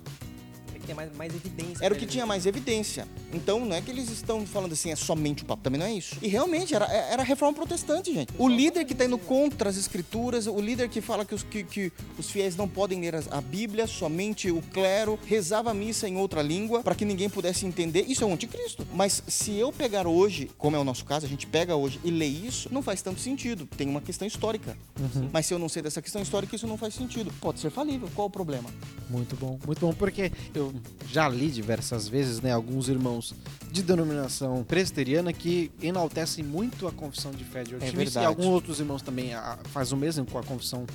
[0.87, 1.85] tinha mais, mais evidência.
[1.85, 3.07] Era o que tinha mais evidência.
[3.33, 5.93] Então não é que eles estão falando assim, é somente o Papa, também não é
[5.93, 6.15] isso.
[6.21, 8.33] E realmente era, é, era a reforma protestante, gente.
[8.37, 11.63] O líder que está indo contra as escrituras, o líder que fala que os, que,
[11.63, 16.17] que os fiéis não podem ler a Bíblia, somente o clero, rezava a missa em
[16.17, 18.87] outra língua para que ninguém pudesse entender, isso é um anticristo.
[18.93, 22.11] Mas se eu pegar hoje, como é o nosso caso, a gente pega hoje e
[22.11, 23.67] lê isso, não faz tanto sentido.
[23.77, 24.77] Tem uma questão histórica.
[24.99, 25.29] Uhum.
[25.33, 27.33] Mas se eu não sei dessa questão histórica, isso não faz sentido.
[27.41, 28.09] Pode ser falível.
[28.15, 28.69] Qual o problema?
[29.09, 30.73] Muito bom, muito bom, porque eu
[31.11, 33.33] já li diversas vezes, né, alguns irmãos
[33.71, 38.45] de denominação presbiteriana que enaltecem muito a confissão de fé de Ortimis é e alguns
[38.45, 39.31] outros irmãos também
[39.71, 40.85] fazem o mesmo com a confissão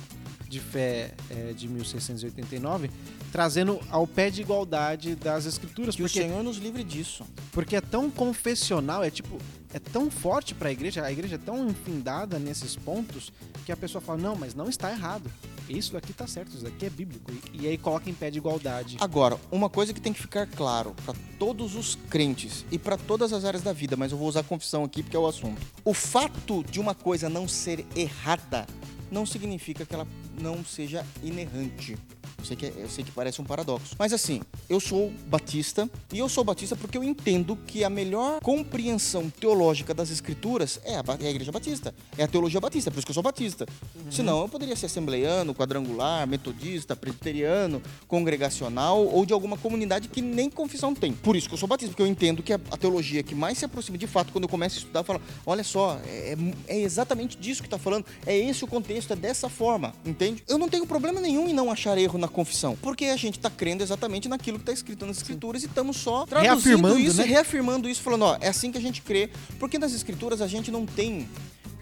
[0.53, 2.91] de Fé é, de 1689,
[3.31, 5.95] trazendo ao pé de igualdade das escrituras.
[5.95, 7.25] Que porque, o Senhor nos livre disso.
[7.51, 9.39] Porque é tão confessional, é tipo,
[9.73, 13.33] é tão forte para a igreja, a igreja é tão infindada nesses pontos
[13.65, 15.29] que a pessoa fala: não, mas não está errado.
[15.67, 17.31] Isso daqui está certo, isso daqui é bíblico.
[17.31, 18.97] E, e aí coloca em pé de igualdade.
[18.99, 23.31] Agora, uma coisa que tem que ficar claro para todos os crentes e para todas
[23.33, 25.61] as áreas da vida, mas eu vou usar a confissão aqui porque é o assunto.
[25.85, 28.67] O fato de uma coisa não ser errada
[29.09, 30.07] não significa que ela
[30.39, 31.97] não seja inerrante.
[32.43, 33.95] Eu sei, que, é, eu sei que parece um paradoxo.
[33.97, 38.41] Mas assim, eu sou batista e eu sou batista porque eu entendo que a melhor
[38.41, 41.95] compreensão teológica das escrituras é a, é a igreja batista.
[42.17, 43.65] É a teologia batista, por isso que eu sou batista.
[43.95, 44.11] Uhum.
[44.11, 50.49] Senão eu poderia ser assembleiano, quadrangular, metodista, presbiteriano, congregacional ou de alguma comunidade que nem
[50.49, 51.13] confissão tem.
[51.13, 53.57] Por isso que eu sou batista, porque eu entendo que a, a teologia que mais
[53.57, 56.35] se aproxima de fato, quando eu começo a estudar, eu falo, olha só, é,
[56.67, 60.43] é exatamente disso que está falando, é esse o contexto, é dessa forma, entende?
[60.47, 63.49] Eu não tenho problema nenhum em não achar erro na confissão, porque a gente está
[63.49, 65.67] crendo exatamente naquilo que está escrito nas escrituras Sim.
[65.67, 67.25] e estamos só traduzindo isso né?
[67.25, 69.29] reafirmando isso, falando, ó, é assim que a gente crê,
[69.59, 71.27] porque nas escrituras a gente não tem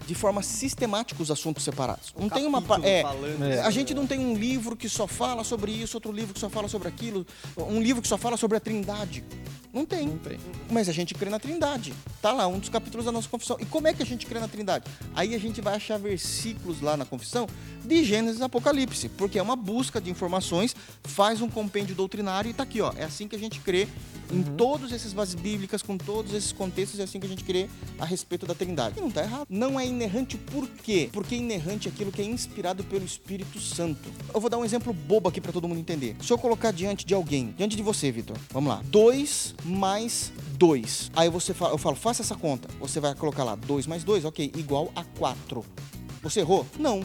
[0.06, 2.12] de forma sistemática os assuntos separados.
[2.18, 5.72] Não tem uma é, é, a gente não tem um livro que só fala sobre
[5.72, 7.26] isso, outro livro que só fala sobre aquilo,
[7.56, 9.24] um livro que só fala sobre a Trindade.
[9.72, 10.06] Não tem.
[10.06, 10.38] Não tem.
[10.70, 11.94] Mas a gente crê na Trindade.
[12.20, 13.56] Tá lá um dos capítulos da nossa confissão.
[13.58, 14.84] E como é que a gente crê na Trindade?
[15.14, 17.46] Aí a gente vai achar versículos lá na confissão
[17.82, 22.54] de Gênesis e Apocalipse, porque é uma busca de informações, faz um compêndio doutrinário e
[22.54, 22.92] tá aqui, ó.
[22.96, 23.88] É assim que a gente crê
[24.30, 24.56] em uhum.
[24.56, 28.04] todos esses bases bíblicas, com todos esses contextos, é assim que a gente crê a
[28.04, 28.98] respeito da Trindade.
[28.98, 29.46] E não tá errado.
[29.48, 31.08] Não é inerrante por quê?
[31.12, 34.10] Porque inerrante é aquilo que é inspirado pelo Espírito Santo.
[34.32, 36.16] Eu vou dar um exemplo bobo aqui para todo mundo entender.
[36.20, 38.82] Se eu colocar diante de alguém, diante de você, Vitor, vamos lá.
[38.86, 41.12] 2 mais 2.
[41.14, 42.68] Aí você fala, eu falo, faça essa conta.
[42.80, 45.64] Você vai colocar lá 2 mais 2, ok, igual a 4.
[46.22, 46.66] Você errou?
[46.78, 47.02] Não.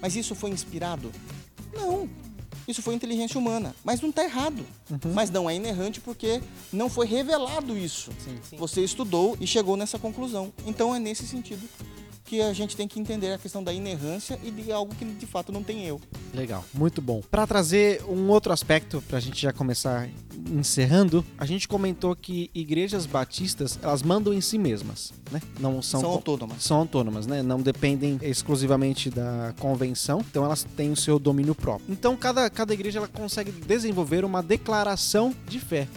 [0.00, 1.10] Mas isso foi inspirado?
[1.72, 2.08] Não.
[2.68, 3.74] Isso foi inteligência humana.
[3.82, 4.64] Mas não está errado.
[4.90, 5.14] Uhum.
[5.14, 8.10] Mas não é inerrante porque não foi revelado isso.
[8.22, 8.56] Sim, sim.
[8.58, 10.52] Você estudou e chegou nessa conclusão.
[10.66, 11.66] Então é nesse sentido
[12.28, 15.26] que a gente tem que entender a questão da inerrância e de algo que de
[15.26, 15.98] fato não tem eu.
[16.34, 17.22] Legal, muito bom.
[17.30, 20.06] Para trazer um outro aspecto para a gente já começar
[20.50, 25.40] encerrando, a gente comentou que igrejas batistas elas mandam em si mesmas, né?
[25.58, 26.62] Não são, são autônomas.
[26.62, 27.42] São autônomas, né?
[27.42, 31.90] Não dependem exclusivamente da convenção, então elas têm o seu domínio próprio.
[31.90, 35.88] Então cada, cada igreja ela consegue desenvolver uma declaração de fé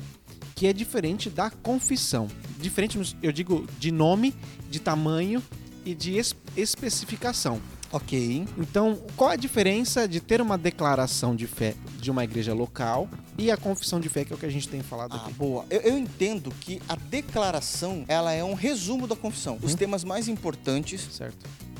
[0.55, 2.27] que é diferente da confissão.
[2.59, 4.33] Diferente, eu digo, de nome,
[4.69, 5.41] de tamanho
[5.85, 7.61] e de es especificação.
[7.91, 8.47] Ok.
[8.57, 13.51] Então, qual a diferença de ter uma declaração de fé de uma igreja local e
[13.51, 15.33] a confissão de fé, que é o que a gente tem falado ah, aqui?
[15.33, 15.65] Boa.
[15.69, 19.57] Eu, eu, entendo que a declaração ela é um resumo da confissão.
[19.61, 19.77] Os uhum.
[19.77, 21.21] temas mais importantes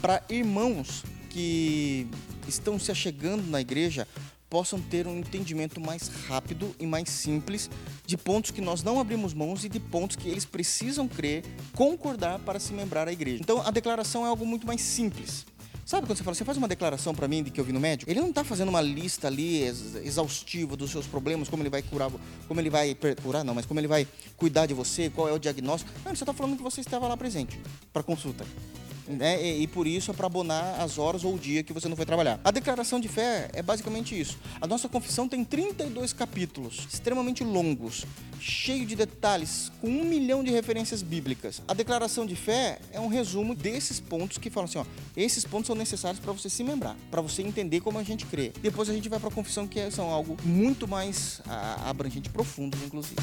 [0.02, 2.08] para irmãos que
[2.46, 4.06] estão se achegando na igreja
[4.52, 7.70] possam ter um entendimento mais rápido e mais simples
[8.06, 12.38] de pontos que nós não abrimos mãos e de pontos que eles precisam crer, concordar
[12.40, 13.42] para se membrar à igreja.
[13.42, 15.46] Então a declaração é algo muito mais simples.
[15.86, 17.80] Sabe quando você fala, você faz uma declaração para mim de que eu vi no
[17.80, 18.12] médico?
[18.12, 22.12] Ele não está fazendo uma lista ali exaustiva dos seus problemas, como ele vai curar,
[22.48, 25.40] como ele vai curar, não, mas como ele vai cuidar de você, qual é o
[25.40, 25.92] diagnóstico.
[26.04, 27.58] Não, ele só está falando que você estava lá presente
[27.94, 28.46] para consulta
[29.08, 29.42] né?
[29.44, 31.96] E, e por isso é para abonar as horas ou o dia que você não
[31.96, 32.40] foi trabalhar.
[32.44, 34.38] A declaração de fé é basicamente isso.
[34.60, 38.06] A nossa confissão tem 32 capítulos, extremamente longos,
[38.40, 41.62] cheio de detalhes, com um milhão de referências bíblicas.
[41.68, 44.86] A declaração de fé é um resumo desses pontos que falam assim, ó,
[45.16, 48.52] esses pontos são necessários para você se membrar, para você entender como a gente crê.
[48.62, 51.42] Depois a gente vai para a confissão que são algo muito mais
[51.86, 53.16] abrangente, profundo, inclusive.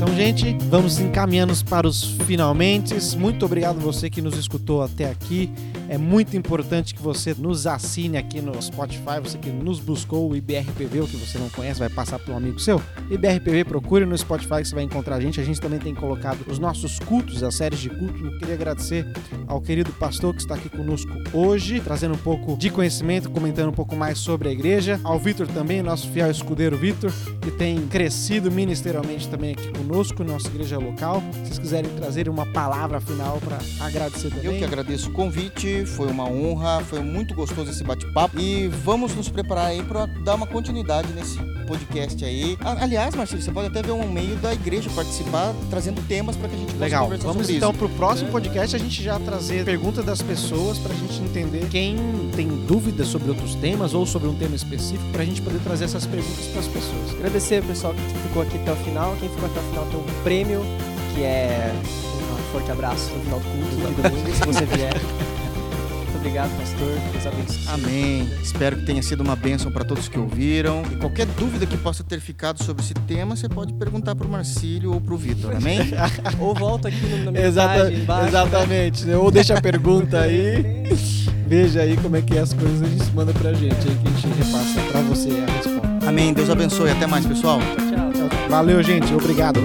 [0.00, 2.94] Então, gente, vamos encaminhando para os finalmente.
[3.16, 5.50] Muito obrigado você que nos escutou até aqui.
[5.88, 10.36] É muito importante que você nos assine aqui no Spotify, você que nos buscou o
[10.36, 12.80] IBRPV, o que você não conhece, vai passar para um amigo seu.
[13.10, 15.40] IBRPV, procure no Spotify que você vai encontrar a gente.
[15.40, 18.24] A gente também tem colocado os nossos cultos, as séries de culto.
[18.24, 19.04] Eu queria agradecer
[19.48, 23.74] ao querido pastor que está aqui conosco hoje, trazendo um pouco de conhecimento, comentando um
[23.74, 25.00] pouco mais sobre a igreja.
[25.02, 27.12] Ao Vitor também, nosso fiel escudeiro Vitor,
[27.50, 31.22] que tem crescido ministerialmente também aqui conosco, nossa igreja local.
[31.32, 34.44] Se vocês quiserem trazer uma palavra final para agradecer também.
[34.44, 39.14] Eu que agradeço o convite foi uma honra, foi muito gostoso esse bate-papo e vamos
[39.14, 42.56] nos preparar aí para dar uma continuidade nesse podcast aí.
[42.80, 46.54] Aliás, Marcelo, você pode até ver um meio da igreja participar, trazendo temas para que
[46.54, 47.04] a gente possa Legal.
[47.04, 47.78] conversar vamos então isso.
[47.78, 51.96] pro próximo podcast a gente já trazer perguntas das pessoas para a gente entender quem
[52.34, 55.84] tem dúvidas sobre outros temas ou sobre um tema específico para a gente poder trazer
[55.84, 57.20] essas perguntas para as pessoas.
[57.38, 59.16] Agradecer pessoal que ficou aqui até o final.
[59.20, 60.60] Quem ficou até o final tem um prêmio
[61.14, 64.94] que é um forte abraço no final do culto de domingo, se você vier.
[66.28, 66.88] obrigado, pastor.
[67.12, 67.68] Deus abençoe.
[67.68, 68.28] Amém.
[68.42, 70.82] Espero que tenha sido uma bênção para todos que ouviram.
[70.92, 74.30] E qualquer dúvida que possa ter ficado sobre esse tema, você pode perguntar para o
[74.30, 75.78] Marcílio ou para o Vitor, amém?
[76.38, 78.22] Ou volta aqui no, na Exata, mensagem embaixo.
[78.22, 78.28] né?
[78.28, 79.10] exatamente.
[79.10, 80.84] Ou deixa a pergunta aí.
[81.46, 84.08] Veja aí como é que é as coisas a gente manda pra gente aí que
[84.08, 86.06] a gente repassa pra você a resposta.
[86.06, 86.34] Amém.
[86.34, 86.90] Deus abençoe.
[86.90, 87.58] Até mais, pessoal.
[87.58, 88.48] Tchau, tchau.
[88.50, 89.12] Valeu, gente.
[89.14, 89.60] Obrigado.